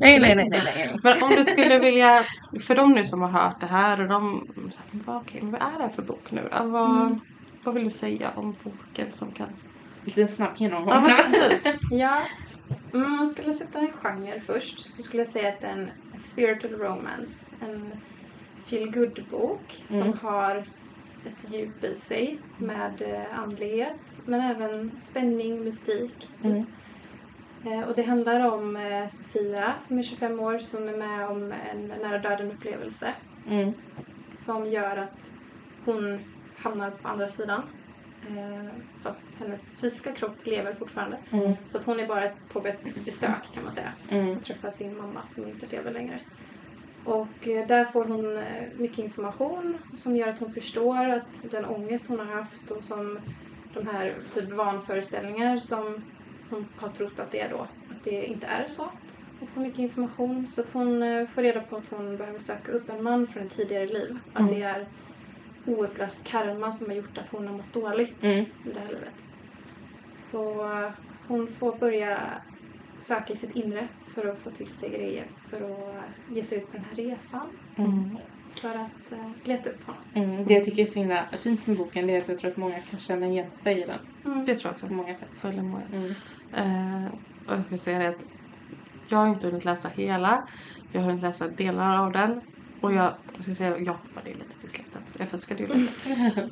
nej. 0.00 0.20
nej, 0.20 0.20
nej, 0.20 0.48
nej, 0.50 0.62
nej. 0.64 0.90
Men 1.02 1.22
om 1.22 1.30
du 1.30 1.44
skulle 1.44 1.78
vilja, 1.78 2.24
för 2.66 2.74
de 2.74 2.92
nu 2.92 3.06
som 3.06 3.22
har 3.22 3.28
hört 3.28 3.60
det 3.60 3.66
här 3.66 4.00
och 4.00 4.08
de 4.08 4.46
säger, 4.72 5.04
vad, 5.04 5.16
okej, 5.16 5.42
men 5.42 5.50
vad 5.52 5.62
är 5.62 5.78
det 5.78 5.84
här 5.84 5.92
för 5.92 6.02
bok 6.02 6.30
nu 6.30 6.48
då? 6.52 6.64
Vad, 6.68 7.20
vad 7.64 7.74
vill 7.74 7.84
du 7.84 7.90
säga 7.90 8.30
om 8.36 8.54
boken 8.64 9.12
som 9.12 9.32
kan... 9.34 9.48
Lite 10.04 10.26
snabb 10.26 10.52
genomgång. 10.56 10.94
Ja 10.94 11.00
men 11.00 11.16
precis. 11.16 11.74
Ja, 11.90 12.22
mm, 12.94 13.06
om 13.06 13.16
man 13.16 13.26
skulle 13.26 13.52
sätta 13.52 13.78
en 13.78 13.92
genre 13.92 14.40
först 14.46 14.80
så 14.96 15.02
skulle 15.02 15.22
jag 15.22 15.28
säga 15.32 15.48
att 15.48 15.60
det 15.60 15.66
är 15.66 15.72
en 15.72 15.90
spiritual 16.20 16.72
romance. 16.72 17.56
En 17.60 17.92
feel 18.70 18.90
good 18.90 19.26
bok 19.30 19.84
som 19.88 20.00
Mm. 20.02 20.18
har 20.22 20.64
ett 21.26 21.52
djup 21.54 21.84
i 21.84 21.98
sig 21.98 22.38
med 22.56 23.02
eh, 23.02 23.38
andlighet 23.38 24.18
men 24.24 24.40
även 24.40 25.00
spänning, 25.00 25.64
mystik. 25.64 26.14
Typ. 26.42 26.44
Mm. 26.44 26.66
Eh, 27.66 27.88
och 27.88 27.94
det 27.94 28.02
handlar 28.02 28.52
om 28.52 28.76
eh, 28.76 29.06
Sofia 29.06 29.74
som 29.78 29.98
är 29.98 30.02
25 30.02 30.40
år 30.40 30.58
som 30.58 30.88
är 30.88 30.96
med 30.96 31.28
om 31.28 31.52
en 31.72 31.86
nära 31.86 32.18
döden 32.18 32.52
upplevelse 32.52 33.14
Mm. 33.46 33.72
som 34.32 34.66
gör 34.70 34.96
att 34.96 35.30
hon 35.84 36.20
hamnar 36.54 36.90
på 36.90 37.08
andra 37.08 37.28
sidan. 37.28 37.62
Fast 39.02 39.26
hennes 39.38 39.76
fysiska 39.80 40.12
kropp 40.12 40.46
lever 40.46 40.74
fortfarande. 40.74 41.18
Mm. 41.30 41.52
Så 41.68 41.78
att 41.78 41.84
hon 41.86 42.00
är 42.00 42.06
bara 42.06 42.28
på 42.48 42.66
ett 42.66 43.04
besök 43.04 43.52
kan 43.54 43.62
man 43.62 43.72
säga. 43.72 43.92
Mm. 44.10 44.40
Träffar 44.40 44.70
sin 44.70 44.96
mamma 44.96 45.26
som 45.26 45.48
inte 45.48 45.66
lever 45.66 45.92
längre. 45.92 46.20
Och 47.02 47.48
eh, 47.48 47.66
där 47.66 47.84
får 47.84 48.04
hon 48.04 48.36
eh, 48.38 48.68
mycket 48.78 48.98
information 48.98 49.78
som 49.96 50.16
gör 50.16 50.28
att 50.28 50.38
hon 50.38 50.52
förstår 50.52 51.08
att 51.08 51.40
den 51.42 51.64
ångest 51.64 52.08
hon 52.08 52.18
har 52.18 52.26
haft 52.26 52.70
och 52.70 52.84
som 52.84 53.20
de 53.70 53.86
här 53.86 54.14
typ 54.34 54.52
vanföreställningar 54.52 55.58
som 55.58 56.02
hon 56.48 56.68
har 56.76 56.88
trott 56.88 57.18
att 57.18 57.30
det 57.30 57.40
är 57.40 57.50
då, 57.50 57.68
att 57.88 58.02
det 58.04 58.26
inte 58.26 58.46
är 58.46 58.66
så. 58.66 58.90
Hon 59.38 59.48
får 59.48 59.60
mycket 59.60 59.78
information 59.78 60.48
så 60.48 60.60
att 60.60 60.70
hon 60.70 61.02
eh, 61.02 61.26
får 61.26 61.42
reda 61.42 61.60
på 61.60 61.76
att 61.76 61.86
hon 61.88 62.16
behöver 62.16 62.38
söka 62.38 62.72
upp 62.72 62.90
en 62.90 63.02
man 63.02 63.26
från 63.26 63.46
ett 63.46 63.56
tidigare 63.56 63.86
liv. 63.86 64.18
Att 64.32 64.40
Mm. 64.40 64.54
det 64.54 64.62
är 64.62 64.88
oupplöst 65.64 66.26
karma 66.26 66.72
som 66.72 66.88
har 66.88 66.96
gjort 66.96 67.18
att 67.18 67.28
hon 67.28 67.46
har 67.46 67.54
mått 67.56 67.72
dåligt 67.72 68.22
Mm. 68.24 68.44
i 68.62 68.70
det 68.72 68.80
här 68.80 68.88
livet. 68.88 69.14
Så 70.08 70.64
hon 71.26 71.48
får 71.54 71.78
börja 71.78 72.42
söka 72.98 73.32
i 73.32 73.36
sitt 73.36 73.50
inre 73.56 73.88
för 74.14 74.26
att 74.26 74.42
få 74.42 74.50
till 74.50 74.74
sig 74.74 74.90
grejer. 74.90 75.26
För 75.50 75.56
att 75.56 76.04
ge 76.36 76.44
sig 76.44 76.58
ut 76.58 76.70
på 76.70 76.76
den 76.76 76.84
här 76.84 76.94
resan. 76.96 77.58
Mm. 77.78 78.18
För 78.60 78.68
att 78.68 79.12
uh, 79.12 79.32
leta 79.44 79.70
upp 79.70 79.84
honom. 79.86 80.02
Mm. 80.14 80.46
Det 80.46 80.54
jag 80.54 80.64
tycker 80.64 80.82
är 80.82 80.86
så 80.86 80.98
himla 80.98 81.26
fint 81.42 81.66
med 81.66 81.76
boken 81.76 82.06
det 82.06 82.16
är 82.16 82.18
att 82.18 82.28
jag 82.28 82.38
tror 82.38 82.50
att 82.50 82.56
många 82.56 82.78
kan 82.80 83.00
känna 83.00 83.26
igen 83.26 83.50
sig 83.52 83.82
i 83.82 83.86
den 83.86 83.98
Mm. 84.24 84.44
Det 84.44 84.54
tror 84.54 84.66
jag 84.68 84.72
också. 84.74 84.86
på 84.86 84.94
många 84.94 85.14
sätt. 85.14 85.44
Väldigt 85.44 85.64
många. 85.64 85.86
Mm. 85.92 86.10
Eh, 86.56 87.12
och 87.46 87.54
jag 87.54 87.64
skulle 87.64 87.78
säga 87.78 87.98
det 87.98 88.08
att 88.08 88.24
jag 89.08 89.18
har 89.18 89.28
inte 89.28 89.46
hunnit 89.46 89.64
läsa 89.64 89.88
hela. 89.88 90.44
Jag 90.92 91.00
har 91.00 91.06
hunnit 91.08 91.22
läsa 91.22 91.48
delar 91.48 91.98
av 91.98 92.12
den. 92.12 92.40
Och 92.82 92.92
jag, 92.94 93.14
jag 93.34 93.44
ska 93.44 93.54
säga, 93.54 93.78
jag 93.78 93.92
hoppade 93.92 94.30
ju 94.30 94.36
lite 94.36 94.58
till 94.60 94.70
slutet. 94.70 95.02
Jag 95.18 95.28
fuskade 95.28 95.62
ju 95.62 95.68
lite. 95.68 95.92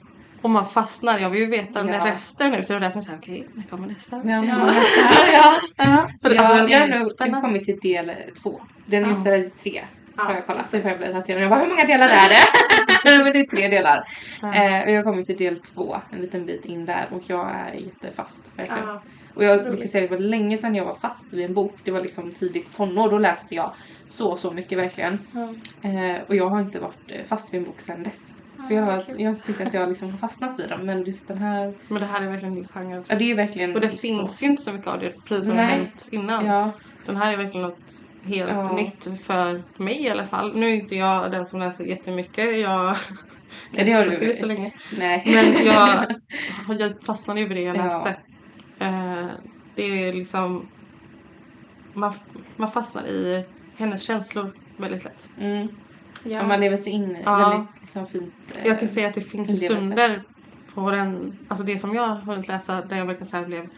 Och 0.42 0.50
man 0.50 0.66
fastnar. 0.66 1.18
Jag 1.18 1.30
vill 1.30 1.40
ju 1.40 1.46
veta 1.46 1.86
Ja. 1.88 2.06
resten 2.06 2.50
nu. 2.52 2.62
Så 2.62 2.72
det 2.72 2.74
var 2.74 2.80
därför 2.80 2.96
jag 2.96 3.04
sa 3.04 3.14
okej, 3.14 3.48
när 3.54 3.64
kommer 3.64 3.88
nästa? 3.88 4.16
Ja, 4.16 4.44
Ja. 4.44 4.44
ja. 5.32 5.32
ja, 5.32 5.60
ja. 5.78 6.06
Alltså, 6.22 6.34
jag 7.18 7.26
har 7.26 7.32
nog 7.32 7.42
kommit 7.42 7.64
till 7.64 7.78
del 7.82 8.12
två. 8.42 8.60
Den 8.90 9.04
är 9.26 9.36
i 9.44 9.50
tre. 9.50 9.84
Har 10.16 10.30
Ja, 10.32 10.36
jag 10.38 10.46
kollat. 10.46 10.70
Så 10.70 10.80
får 10.80 10.90
jag 10.90 10.98
bli 10.98 11.12
daterad. 11.12 11.42
Jag 11.42 11.50
bara, 11.50 11.60
hur 11.60 11.68
många 11.68 11.84
delar 11.84 12.08
är 12.08 12.28
det? 12.28 12.38
Men 13.24 13.32
det 13.32 13.40
är 13.40 13.44
tre 13.44 13.68
delar. 13.68 14.04
Ja. 14.42 14.54
Eh, 14.54 14.82
och 14.84 14.90
jag 14.90 15.04
kommit 15.04 15.26
till 15.26 15.36
del 15.36 15.58
två. 15.58 15.96
En 16.12 16.18
liten 16.20 16.46
bit 16.46 16.66
in 16.66 16.84
där. 16.86 17.08
Och 17.12 17.22
jag 17.26 17.50
är 17.50 17.72
jättefast. 17.74 18.52
Verkligen. 18.56 18.86
Ja. 18.88 19.02
Och 19.34 19.44
jag 19.44 19.62
brukar 19.64 19.86
säga 19.88 20.04
att 20.04 20.10
det 20.10 20.16
var 20.16 20.22
länge 20.22 20.58
sedan 20.58 20.74
jag 20.74 20.84
var 20.84 20.94
fast 20.94 21.32
vid 21.32 21.44
en 21.44 21.54
bok. 21.54 21.74
Det 21.84 21.90
var 21.90 22.00
liksom 22.00 22.32
tidigt 22.32 22.76
tonår. 22.76 23.10
Då 23.10 23.18
läste 23.18 23.54
jag 23.54 23.72
så, 24.08 24.36
så 24.36 24.50
mycket 24.50 24.78
verkligen. 24.78 25.18
Ja. 25.34 25.88
Eh, 25.88 26.16
och 26.28 26.36
jag 26.36 26.48
har 26.48 26.60
inte 26.60 26.78
varit 26.78 27.10
eh, 27.10 27.24
fast 27.24 27.54
vid 27.54 27.58
en 27.60 27.66
bok 27.66 27.80
sedan 27.80 28.02
dess. 28.02 28.32
För 28.68 28.74
jag, 28.74 28.82
har, 28.82 29.04
jag 29.16 29.24
har 29.24 29.30
inte 29.30 29.46
tyckt 29.46 29.60
att 29.60 29.74
jag 29.74 29.88
liksom 29.88 30.10
har 30.10 30.18
fastnat 30.18 30.60
vid 30.60 30.68
dem. 30.68 30.86
Men 30.86 31.04
just 31.04 31.28
den 31.28 31.38
här, 31.38 31.74
Men 31.88 32.00
det 32.00 32.06
här 32.06 32.22
är 32.22 32.26
verkligen 32.26 32.54
din 32.54 32.68
genre 32.68 32.98
också. 32.98 33.12
ja 33.12 33.18
det 33.18 33.30
är 33.30 33.34
verkligen 33.34 33.74
Och 33.74 33.80
det 33.80 33.90
så. 33.90 33.96
finns 33.96 34.42
ju 34.42 34.46
inte 34.46 34.62
så 34.62 34.72
mycket 34.72 34.88
av 34.88 35.00
det 35.00 35.12
precis 35.24 35.46
som 35.46 35.56
Nej. 35.56 35.66
hänt 35.66 36.08
innan. 36.10 36.46
Ja, 36.46 36.70
Den 37.06 37.16
här 37.16 37.32
är 37.32 37.36
verkligen 37.36 37.62
något 37.66 37.78
helt 38.28 38.50
Ja. 38.50 38.72
nytt 38.72 39.08
för 39.24 39.62
mig 39.76 40.02
i 40.02 40.08
alla 40.10 40.26
fall. 40.26 40.54
Nu 40.56 40.66
är 40.66 40.72
inte 40.74 40.96
jag 40.96 41.30
den 41.30 41.46
som 41.46 41.60
läser 41.60 41.84
jättemycket. 41.84 42.58
Jag 42.60 42.96
Ja, 43.70 43.84
det 43.84 43.92
har 43.92 44.04
du. 44.04 44.32
så 44.34 44.46
länge. 44.46 44.72
nej. 44.98 45.22
Men 45.26 45.66
jag, 45.66 46.14
jag 46.80 46.92
fastnade 47.04 47.40
ju 47.40 47.46
vid 47.46 47.56
det 47.56 47.62
jag 47.62 47.76
Ja. 47.76 47.84
läste. 47.84 48.16
Eh, 48.78 49.26
det 49.74 49.82
är 50.08 50.12
liksom... 50.12 50.68
Man, 51.92 52.12
man 52.56 52.70
fastnar 52.72 53.06
i 53.06 53.44
hennes 53.76 54.02
känslor 54.02 54.52
väldigt 54.76 55.04
lätt. 55.04 55.30
Mm. 55.40 55.68
Ja. 56.22 56.30
Ja. 56.30 56.46
Man 56.46 56.60
lever 56.60 56.76
sig 56.76 56.92
in 56.92 57.16
i 57.16 57.22
Ja. 57.24 57.38
väldigt 57.38 57.80
liksom, 57.80 58.06
fint. 58.06 58.52
eh, 58.56 58.66
Jag 58.66 58.80
kan 58.80 58.88
säga 58.88 59.08
att 59.08 59.14
det 59.14 59.20
finns 59.20 59.56
stunder 59.64 60.22
på 60.74 60.90
den, 60.90 61.38
alltså 61.48 61.64
det 61.66 61.78
som 61.78 61.94
jag 61.94 62.02
har 62.08 62.16
hunnit 62.16 62.48
läsa 62.48 62.82
där 62.84 62.96
jag 62.96 63.06
verkligen 63.06 63.26
så 63.42 63.48
blev 63.48 63.68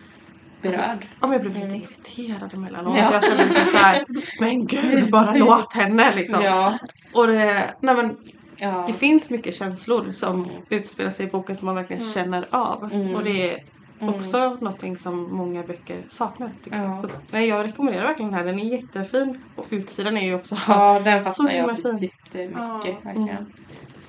berörd. 0.62 1.06
Ja, 1.20 1.26
men 1.26 1.32
jag 1.32 1.40
blev 1.40 1.54
lite 1.54 1.66
Mm. 1.66 1.80
irriterad 1.82 2.54
emellanåt. 2.54 2.96
Ja. 2.98 3.12
Jag 3.12 3.24
kände 3.24 3.44
lite 3.46 3.64
så 3.66 3.76
här, 3.76 4.04
men 4.40 4.66
gud 4.66 5.10
bara 5.10 5.34
låt 5.34 5.72
henne 5.74 6.14
liksom. 6.16 6.42
Ja. 6.44 6.78
Och 7.12 7.26
det, 7.26 7.74
nej 7.80 7.94
men 7.96 8.16
ja. 8.60 8.84
det 8.86 8.92
finns 8.92 9.30
mycket 9.30 9.54
känslor 9.54 10.12
som 10.12 10.48
utspelar 10.68 11.10
sig 11.10 11.26
i 11.26 11.30
boken 11.30 11.56
som 11.56 11.66
man 11.66 11.74
verkligen 11.74 12.02
Mm. 12.02 12.14
känner 12.14 12.44
av. 12.50 12.90
Mm. 12.92 13.14
Och 13.14 13.24
det 13.24 13.50
är 13.54 13.58
Mm. 14.02 14.14
också 14.14 14.48
någonting 14.48 14.98
som 14.98 15.34
många 15.36 15.62
böcker 15.62 16.02
saknar. 16.10 16.50
Tycker 16.64 16.78
Ja. 16.78 16.84
jag. 16.84 17.00
Så, 17.00 17.16
nej, 17.30 17.48
jag 17.48 17.66
rekommenderar 17.66 18.04
verkligen 18.06 18.30
den 18.30 18.38
här. 18.40 18.46
Den 18.46 18.60
är 18.60 18.64
jättefin. 18.64 19.38
Och 19.56 19.66
utsidan 19.70 20.16
är 20.16 20.24
ju 20.24 20.34
också... 20.34 20.56
Ja, 20.68 21.00
den 21.04 21.24
fastnar 21.24 21.50
jag 21.50 21.76
fin. 21.76 21.96
jättemycket. 21.96 22.50
Ja. 22.56 22.80
Verkligen. 23.02 23.28
Mm. 23.28 23.46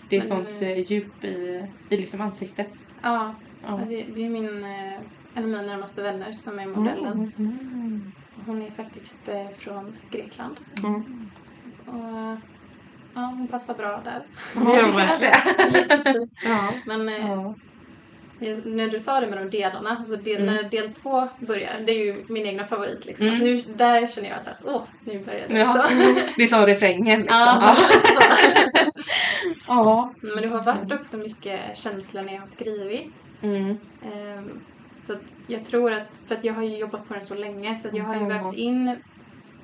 Det 0.10 0.16
är 0.16 0.20
Men, 0.20 0.28
sånt 0.28 0.62
eh, 0.62 0.80
djup 0.92 1.24
i, 1.24 1.66
i 1.90 1.98
liksom 1.98 2.22
ansiktet. 2.22 2.72
Ja, 3.02 3.36
Ja. 3.68 3.80
det, 3.90 4.06
det 4.16 4.26
är 4.26 4.30
min, 4.30 4.64
eh, 4.64 5.00
en 5.36 5.44
av 5.44 5.50
mina 5.50 5.62
närmaste 5.62 6.02
vänner 6.02 6.32
som 6.34 6.60
är 6.60 6.66
modellen. 6.68 7.32
Mm. 7.40 8.12
Hon 8.46 8.62
är 8.62 8.72
faktiskt 8.72 9.28
eh, 9.30 9.48
från 9.58 9.98
Grekland. 10.12 10.56
Mm. 10.84 11.30
Och, 11.86 12.38
ja, 13.14 13.22
hon 13.22 13.48
passar 13.48 13.74
bra 13.76 14.02
där. 14.04 14.22
Kan 14.54 14.74
jag 14.76 14.92
verkligen. 14.92 16.28
Ja. 16.44 16.74
Men 16.86 17.10
eh, 17.10 17.32
Ja. 17.32 17.56
När 18.66 18.88
du 18.90 19.00
sa 19.00 19.20
det 19.20 19.28
med 19.28 19.38
de 19.38 19.50
delarna, 19.58 19.90
alltså 20.00 20.16
del, 20.16 20.42
Mm. 20.42 20.56
när 20.56 20.64
del 20.64 20.94
två 20.94 21.28
börjar, 21.40 21.80
det 21.86 21.92
är 21.92 22.06
ju 22.06 22.26
min 22.30 22.46
egna 22.46 22.68
favorit. 22.68 23.06
Liksom. 23.06 23.28
Mm. 23.28 23.40
Nu, 23.40 23.62
där 23.76 24.08
känner 24.08 24.30
jag 24.30 24.42
så 24.42 24.50
att 24.50 24.62
åh, 24.66 24.82
nu 25.04 25.20
börjar 25.20 25.48
det. 25.48 25.60
Ja. 25.60 25.88
Det 26.38 26.44
är 26.44 26.48
som 26.48 26.66
refrängen 26.66 27.20
liksom. 27.22 27.38
Ja, 27.38 27.78
Ja. 28.18 28.54
ja. 29.68 30.14
Men 30.22 30.42
det 30.44 30.48
har 30.48 30.64
varit 30.64 30.92
också 30.92 31.18
mycket 31.18 31.60
känslor 31.78 32.22
när 32.24 32.34
jag 32.34 32.40
har 32.40 32.48
skrivit. 32.48 33.14
Mm. 33.42 33.78
Ehm, 34.14 34.60
så 35.06 35.14
jag 35.48 35.66
tror 35.66 35.92
att, 35.94 36.10
för 36.28 36.36
att 36.36 36.44
jag 36.44 36.54
har 36.54 36.64
ju 36.64 36.78
jobbat 36.78 37.08
på 37.08 37.14
den 37.14 37.24
så 37.24 37.36
länge, 37.36 37.76
så 37.76 37.90
jag 37.94 38.06
har 38.06 38.16
ju 38.16 38.22
Ja. 38.22 38.28
vävt 38.28 38.54
in 38.54 39.02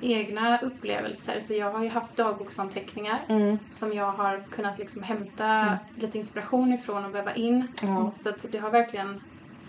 egna 0.00 0.58
upplevelser. 0.58 1.40
Så 1.40 1.54
jag 1.54 1.72
har 1.72 1.82
ju 1.84 1.88
haft 1.90 2.16
dagboksanteckningar 2.16 3.26
Mm. 3.28 3.58
som 3.68 3.92
jag 3.92 4.12
har 4.12 4.50
kunnat 4.50 4.78
liksom 4.78 5.02
hämta 5.02 5.78
lite 5.96 6.18
inspiration 6.18 6.72
ifrån 6.72 7.04
och 7.04 7.14
väva 7.14 7.34
in. 7.34 7.68
Ja. 7.82 8.10
Så 8.14 8.28
att 8.28 8.44
det 8.52 8.58
har 8.58 8.70
verkligen 8.70 9.20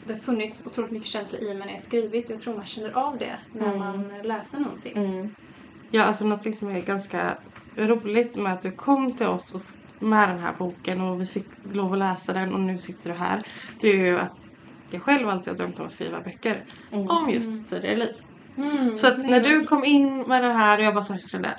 det 0.06 0.14
har 0.14 0.20
funnits 0.20 0.68
otroligt 0.68 0.92
mycket 0.92 1.10
känslor 1.10 1.42
i 1.42 1.54
mig 1.54 1.66
när 1.66 1.74
jag 1.74 1.82
skrivit 1.82 2.30
jag 2.30 2.40
tror 2.40 2.56
man 2.56 2.66
känner 2.66 2.90
av 2.92 3.18
det 3.18 3.40
när 3.54 3.68
Mm. 3.68 3.80
man 3.80 4.22
läser 4.22 4.60
någonting. 4.60 4.98
Mm. 4.98 5.30
Ja, 5.92 6.04
alltså 6.04 6.24
någonting 6.26 6.54
som 6.54 6.70
är 6.70 6.82
ganska 6.82 7.38
roligt 7.78 8.36
med 8.36 8.54
att 8.54 8.62
du 8.62 8.72
kom 8.72 9.12
till 9.18 9.28
oss 9.28 9.54
och 9.54 9.62
med 10.08 10.30
den 10.30 10.40
här 10.40 10.54
boken 10.60 11.02
och 11.02 11.22
vi 11.22 11.26
fick 11.26 11.48
lov 11.64 11.94
att 11.94 12.00
läsa 12.00 12.34
den 12.34 12.54
och 12.54 12.60
nu 12.60 12.78
sitter 12.78 13.10
du 13.10 13.16
här. 13.16 13.42
Det 13.82 13.88
är 13.88 14.06
ju 14.06 14.20
att 14.20 14.34
jag 14.92 15.02
själv 15.02 15.30
alltid 15.30 15.48
har 15.48 15.58
drömt 15.58 15.80
om 15.80 15.86
att 15.86 15.92
skriva 15.92 16.22
böcker 16.22 16.64
Mm. 16.92 17.08
om 17.08 17.30
just 17.30 17.70
tidigare 17.70 17.96
liv. 17.96 18.14
Mm. 18.58 18.98
Så 18.98 19.08
att 19.08 19.18
när 19.18 19.42
du 19.42 19.66
kom 19.66 19.86
in 19.86 20.22
med 20.28 20.44
den 20.44 20.56
här 20.56 20.78
och 20.78 20.84
jag 20.84 20.94
bara 20.94 21.04
så 21.04 21.14
här 21.14 21.22
kände 21.28 21.50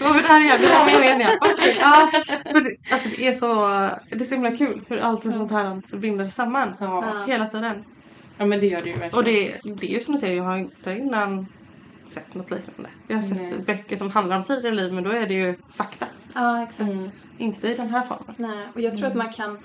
Vad 0.00 0.08
var 0.14 0.22
det 0.22 0.28
här 0.28 0.40
igen? 0.40 0.58
Det 0.60 0.66
var 0.68 0.86
meningen 0.86 1.20
igen. 1.20 1.38
Okej, 1.40 1.76
ja. 1.80 2.10
Men 2.44 2.64
det, 2.64 2.76
alltså 2.90 3.08
det 3.16 3.26
är 3.26 3.34
så, 3.34 3.48
det 4.16 4.24
är 4.24 4.28
så 4.28 4.34
himla 4.34 4.56
kul 4.56 4.80
hur 4.88 4.98
allt 4.98 5.22
sånt 5.22 5.50
här 5.52 5.96
binder 5.96 6.28
samman. 6.28 6.74
Ja. 6.80 7.24
Hela 7.26 7.46
tiden. 7.46 7.84
ja, 8.38 8.46
men 8.46 8.60
det 8.60 8.66
gör 8.66 8.78
det 8.80 8.88
ju 8.90 8.92
verkligen. 8.92 9.14
Och 9.14 9.24
det, 9.24 9.60
det 9.80 9.86
är 9.86 9.94
ju 9.94 10.00
som 10.00 10.14
du 10.14 10.20
säger, 10.20 10.36
jag 10.36 10.44
har 10.44 10.56
inte 10.56 10.92
innan 10.92 11.46
sett 12.10 12.34
något 12.34 12.50
liknande. 12.50 12.90
Jag 13.08 13.16
har 13.16 13.22
sett 13.22 13.38
Nej. 13.38 13.58
böcker 13.66 13.96
som 13.96 14.10
handlar 14.10 14.36
om 14.36 14.44
tidigare 14.44 14.74
liv 14.74 14.92
men 14.92 15.04
då 15.04 15.10
är 15.10 15.26
det 15.26 15.34
ju 15.34 15.54
fakta. 15.74 16.06
Ja, 16.34 16.62
exakt. 16.62 16.90
Mm. 16.90 17.10
Inte 17.38 17.68
i 17.68 17.74
den 17.74 17.88
här 17.88 18.02
formen. 18.02 18.34
Nej, 18.36 18.68
och 18.74 18.80
jag 18.80 18.96
tror 18.96 19.06
att 19.06 19.14
man 19.14 19.32
kan 19.32 19.58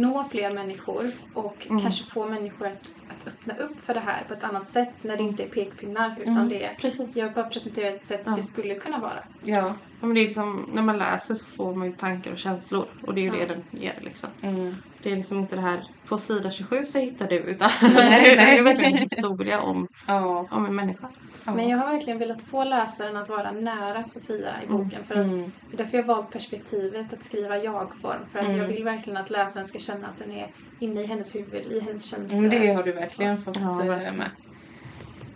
nå 0.00 0.24
fler 0.30 0.50
människor 0.54 1.04
och 1.34 1.66
Mm. 1.70 1.82
kanske 1.82 2.04
få 2.12 2.26
människor 2.26 2.66
att, 2.66 2.80
att 3.08 3.28
öppna 3.28 3.54
upp 3.64 3.80
för 3.80 3.94
det 3.94 4.00
här 4.00 4.24
på 4.28 4.34
ett 4.34 4.44
annat 4.44 4.68
sätt 4.68 4.94
när 5.04 5.16
det 5.16 5.22
inte 5.22 5.42
är 5.42 5.48
pekpinnar 5.48 6.16
utan 6.20 6.48
det 6.48 6.64
är 6.64 6.74
Precis. 6.74 7.16
jag 7.16 7.32
bara 7.34 7.44
presenterar 7.48 7.94
ett 7.96 8.04
sätt 8.04 8.22
Ja. 8.26 8.32
det 8.36 8.42
skulle 8.42 8.74
kunna 8.74 8.98
vara. 9.00 9.18
Ja. 9.44 9.74
Men 10.00 10.14
det 10.14 10.20
är 10.20 10.26
liksom, 10.26 10.70
när 10.74 10.82
man 10.82 10.98
läser 10.98 11.34
så 11.34 11.44
får 11.56 11.74
man 11.74 11.86
ju 11.90 11.96
tankar 11.96 12.32
och 12.32 12.38
känslor 12.38 12.86
och 13.06 13.14
det 13.14 13.20
är 13.20 13.22
ju 13.24 13.30
det 13.30 13.38
Ja. 13.38 13.46
den 13.46 13.62
ger 13.82 13.98
liksom. 14.00 14.30
Mm. 14.42 14.74
Det 15.02 15.12
är 15.12 15.16
liksom 15.16 15.38
inte 15.38 15.56
det 15.56 15.62
här 15.62 15.82
på 16.08 16.18
sida 16.18 16.50
27 16.50 16.84
så 16.86 16.98
hittar 16.98 17.28
du 17.28 17.36
utan 17.36 17.70
Nej, 17.82 17.90
det 18.24 18.32
är 18.32 18.36
nej. 18.36 18.62
verkligen 18.62 18.92
en 18.92 18.98
historia 18.98 19.60
om, 19.60 19.86
Ja. 20.06 20.48
om 20.50 20.66
en 20.66 20.74
människa. 20.74 21.08
Men 21.54 21.68
jag 21.68 21.78
har 21.78 21.92
verkligen 21.92 22.18
velat 22.18 22.42
få 22.50 22.64
läsaren 22.64 23.16
att 23.16 23.28
vara 23.28 23.52
nära 23.52 24.02
Sofia 24.04 24.62
i 24.62 24.66
boken 24.66 25.04
för 25.04 25.14
att 25.14 25.26
Mm. 25.30 25.52
är 25.70 25.76
därför 25.76 25.96
jag 25.98 26.04
valt 26.04 26.30
perspektivet 26.32 27.12
att 27.12 27.24
skriva 27.24 27.56
jag-form 27.58 28.26
för 28.32 28.38
att 28.38 28.44
Mm. 28.46 28.56
jag 28.58 28.68
vill 28.68 28.84
verkligen 28.84 29.16
att 29.16 29.30
läsaren 29.30 29.66
ska 29.66 29.78
känna 29.78 30.08
att 30.08 30.18
den 30.18 30.32
är 30.32 30.48
inne 30.78 31.00
i 31.02 31.06
hennes 31.06 31.34
huvud, 31.34 31.66
i 31.66 31.80
hennes 31.80 32.10
känslor. 32.10 32.40
Men 32.40 32.50
det 32.50 32.72
har 32.72 32.82
du 32.82 32.92
verkligen 32.92 33.36
fått 33.36 33.60
Ja, 33.60 33.82
eh, 33.82 33.88
verkligen. 33.88 34.16
med. 34.16 34.30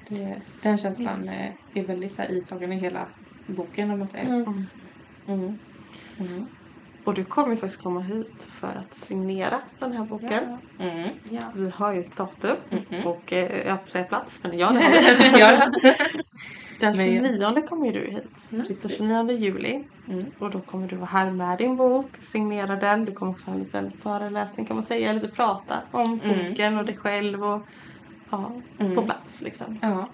Det, 0.09 0.43
den 0.63 0.79
känslan 0.79 1.29
eh, 1.29 1.53
är 1.75 1.87
väldigt 1.87 2.15
så 2.15 2.23
här, 2.23 2.73
i 2.73 2.77
hela 2.77 3.09
boken 3.57 3.91
om 3.91 3.99
man 3.99 4.09
säger. 4.09 4.27
Mm. 5.29 5.59
Mm. 7.01 7.05
Mm. 7.05 7.05
Och 7.05 7.15
du 7.15 7.25
kommer 7.25 7.49
ju 7.51 7.57
faktiskt 7.57 7.83
komma 7.83 8.01
hit 8.01 8.43
för 8.43 8.69
att 8.69 8.95
signera 8.95 9.61
den 9.79 9.93
här 9.93 10.05
boken. 10.05 10.59
Mm. 10.79 11.09
Ja. 11.31 11.41
Vi 11.55 11.71
har 11.71 11.93
ju 11.93 12.01
ett 12.01 12.17
datum 12.17 12.57
Mhm. 12.71 13.07
och 13.07 13.33
eh, 13.33 13.67
jag 13.69 13.79
säga 13.87 14.05
plats 14.05 14.41
men 14.43 14.59
ja 14.59 14.71
det 14.71 14.81
har 14.81 15.33
vi. 15.33 15.41
ja. 15.41 15.71
Den 16.81 16.97
Men 16.97 17.15
jag- 17.15 17.25
29 17.27 17.63
kommer 17.69 17.87
ju 17.87 17.93
du 17.93 18.11
hit. 18.11 18.25
Den 18.51 18.67
Precis. 18.67 18.97
29 18.97 19.33
juli. 19.37 19.85
Mm. 20.09 20.27
Och 20.39 20.51
då 20.51 20.61
kommer 20.61 20.89
du 20.89 20.97
vara 20.97 21.07
här 21.07 21.31
med 21.31 21.59
din 21.59 21.77
bok, 21.77 22.07
signera 22.21 22.77
den. 22.77 23.05
Du 23.05 23.13
kommer 23.13 23.33
också 23.33 23.47
ha 23.47 23.55
en 23.55 23.61
liten 23.61 23.93
föreläsning 24.03 24.67
kan 24.67 24.77
man 24.77 24.85
säga, 24.85 25.13
lite 25.13 25.29
prata 25.29 25.75
om 25.91 26.21
Mm. 26.25 26.49
boken 26.51 26.79
och 26.79 26.85
dig 26.85 26.97
själv 26.97 27.45
och 27.45 27.63
ja, 28.31 28.53
Mm. 28.79 28.95
på 28.95 29.03
plats 29.03 29.43
liksom. 29.43 29.79
ja. 29.83 30.09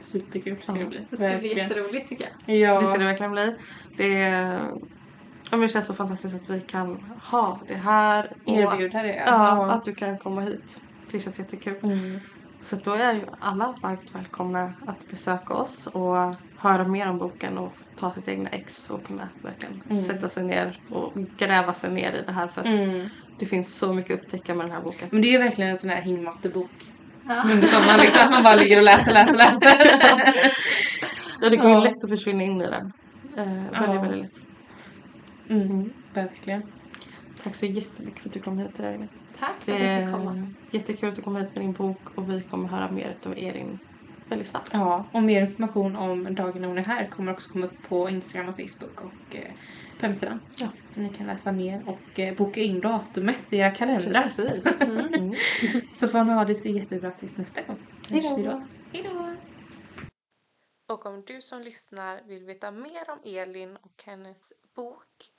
Superkul 0.00 0.56
ska 0.62 0.72
det 0.72 0.80
Ja. 0.80 0.86
bli. 0.88 0.98
Det 1.10 1.16
ska 1.16 1.26
bli 1.26 1.34
Verkligen. 1.34 1.58
jätteroligt 1.68 2.08
tycker 2.08 2.28
jag. 2.46 2.56
Ja. 2.56 2.80
Det 2.80 2.86
ska 2.86 2.98
det 2.98 3.04
verkligen 3.04 3.32
bli. 3.32 3.56
Det, 3.96 4.22
är, 4.22 4.60
ja, 5.50 5.56
men 5.56 5.60
det 5.60 5.68
känns 5.68 5.86
så 5.86 5.94
fantastiskt 5.94 6.34
att 6.34 6.56
vi 6.56 6.60
kan 6.60 6.88
ha 7.30 7.64
det 7.68 7.74
här. 7.74 8.28
Erbjuda 8.46 8.98
att, 8.98 9.04
det, 9.04 9.14
Ja, 9.16 9.24
ja. 9.26 9.70
att 9.70 9.84
du 9.84 9.94
kan 9.94 10.18
komma 10.18 10.40
hit. 10.40 10.64
Det 11.12 11.20
känns 11.20 11.38
jättekul. 11.38 11.78
Mm. 11.82 12.20
Så 12.64 12.76
då 12.76 12.92
är 12.92 13.14
ju 13.14 13.24
alla 13.40 13.74
varmt 13.82 14.10
välkomna 14.14 14.64
att 14.86 15.06
besöka 15.10 15.54
oss 15.54 15.86
och 15.94 16.16
höra 16.60 16.84
mer 16.88 17.08
om 17.10 17.18
boken 17.18 17.58
och 17.58 17.72
ta 18.00 18.12
sitt 18.12 18.28
egna 18.28 18.48
ex 18.48 18.90
och 18.90 19.06
kunna 19.06 19.28
verkligen 19.42 19.80
Mm. 19.90 20.02
sätta 20.02 20.28
sig 20.28 20.44
ner 20.44 20.76
och 20.90 21.12
gräva 21.38 21.72
sig 21.74 21.90
ner 21.92 22.12
i 22.12 22.22
det 22.26 22.32
här 22.32 22.48
för 22.48 22.60
att 22.60 22.66
Mm. 22.66 23.08
det 23.38 23.46
finns 23.46 23.78
så 23.78 23.92
mycket 23.92 24.14
att 24.14 24.20
upptäcka 24.22 24.54
med 24.54 24.66
den 24.66 24.72
här 24.72 24.82
boken. 24.82 25.08
Men 25.12 25.22
det 25.22 25.28
är 25.28 25.32
ju 25.32 25.38
verkligen 25.38 25.70
en 25.70 25.78
sån 25.78 25.90
här 25.90 26.00
hängmattebok. 26.02 26.70
Ja. 27.28 27.42
Under 27.52 27.66
sommaren 27.66 28.00
liksom. 28.00 28.20
Att 28.24 28.30
man 28.30 28.42
bara 28.42 28.54
ligger 28.54 28.76
och 28.78 28.84
läser, 28.84 29.12
läser, 29.12 29.36
läser. 29.36 29.70
Ja, 31.42 31.50
det 31.50 31.56
går 31.56 31.66
ju 31.66 31.72
Ja. 31.72 31.80
lätt 31.80 32.04
att 32.04 32.10
försvinna 32.10 32.42
in 32.42 32.60
i 32.60 32.66
den. 32.66 32.90
Eh, 33.38 33.64
Ja. 33.72 33.80
väldigt, 33.80 34.00
väldigt 34.02 34.20
lätt. 34.22 34.49
Mm. 35.50 35.92
Verkligen. 36.14 36.62
Tack 37.42 37.54
så 37.54 37.66
jättemycket 37.66 38.20
för 38.20 38.28
att 38.28 38.32
du 38.32 38.40
kom 38.40 38.58
hit 38.58 38.70
idag. 38.78 39.08
Tack 39.38 39.64
för 39.64 39.72
att 39.72 39.80
jag 39.80 40.04
fick 40.04 40.14
komma. 40.14 40.32
är 40.32 40.76
jättekul 40.76 41.08
att 41.08 41.16
du 41.16 41.22
kom 41.22 41.36
hit 41.36 41.54
med 41.54 41.64
din 41.64 41.72
bok 41.72 42.00
och 42.14 42.30
vi 42.30 42.40
kommer 42.40 42.68
höra 42.68 42.90
mer 42.90 43.16
av 43.24 43.38
Erin 43.38 43.78
väldigt 44.30 44.48
snabbt. 44.48 44.70
Ja, 44.72 45.04
och 45.12 45.22
mer 45.22 45.40
information 45.40 45.96
om 45.96 46.34
dagen 46.34 46.60
när 46.60 46.68
hon 46.68 46.78
är 46.78 46.82
här 46.82 47.06
kommer 47.06 47.32
också 47.32 47.52
komma 47.52 47.66
upp 47.66 47.88
på 47.88 48.08
Instagram 48.08 48.48
och 48.48 48.56
Facebook 48.56 49.00
och 49.00 49.36
eh, 49.36 49.52
på 49.98 50.06
hemsidan. 50.06 50.40
Ja. 50.56 50.68
Så 50.86 51.00
ni 51.00 51.08
kan 51.08 51.26
läsa 51.26 51.52
mer 51.52 51.82
och 51.86 52.20
eh, 52.20 52.34
boka 52.36 52.60
in 52.60 52.80
datumet 52.80 53.52
i 53.52 53.56
era 53.56 53.70
kalendrar. 53.70 54.22
Precis. 54.22 54.80
Mm. 54.80 55.34
Så 55.94 56.08
får 56.08 56.24
ni 56.24 56.32
ha 56.32 56.44
det 56.44 56.54
så 56.54 56.68
jättebra 56.68 57.10
tills 57.10 57.36
nästa 57.36 57.62
gång. 57.62 57.78
Hej 58.08 59.02
då! 59.04 59.36
Och 60.94 61.06
om 61.06 61.22
du 61.26 61.40
som 61.40 61.62
lyssnar 61.62 62.20
vill 62.28 62.44
veta 62.44 62.70
mer 62.70 63.02
om 63.08 63.18
Elin 63.24 63.76
och 63.76 64.02
hennes 64.04 64.52
bok 64.80 65.32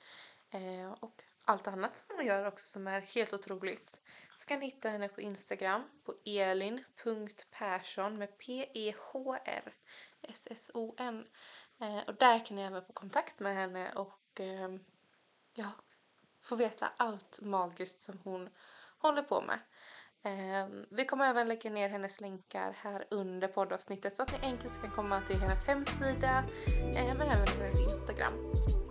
eh, 0.50 0.92
och 1.00 1.22
allt 1.44 1.68
annat 1.68 1.96
som 1.96 2.16
hon 2.16 2.26
gör 2.26 2.46
också 2.46 2.66
som 2.66 2.86
är 2.86 3.00
helt 3.00 3.32
otroligt 3.32 4.00
så 4.34 4.46
kan 4.46 4.58
ni 4.58 4.66
hitta 4.66 4.88
henne 4.88 5.08
på 5.08 5.20
Instagram 5.20 5.82
på 6.04 6.14
elin.persson 6.24 8.18
med 8.18 8.38
P-E-H-R 8.38 9.74
S-S-O-N. 10.22 11.26
Eh, 11.80 11.98
och 12.06 12.14
där 12.14 12.44
kan 12.44 12.56
ni 12.56 12.62
även 12.62 12.84
få 12.84 12.92
kontakt 12.92 13.40
med 13.40 13.54
henne 13.54 13.92
och 13.92 14.40
eh, 14.40 14.68
ja, 15.54 15.70
få 16.42 16.56
veta 16.56 16.92
allt 16.96 17.40
magiskt 17.42 18.00
som 18.00 18.18
hon 18.24 18.50
håller 18.98 19.22
på 19.22 19.42
med. 19.42 19.58
Eh, 20.24 20.68
vi 20.90 21.04
kommer 21.04 21.30
även 21.30 21.48
lägga 21.48 21.70
ner 21.70 21.88
hennes 21.88 22.20
länkar 22.20 22.72
här 22.76 23.06
under 23.10 23.48
poddavsnittet 23.48 24.16
så 24.16 24.22
att 24.22 24.32
ni 24.32 24.38
enkelt 24.42 24.80
kan 24.80 24.90
komma 24.90 25.22
till 25.26 25.40
hennes 25.40 25.66
hemsida 25.66 26.44
eh, 26.96 27.14
men 27.14 27.28
även 27.28 27.48
hennes 27.48 27.92
Instagram. 27.92 28.81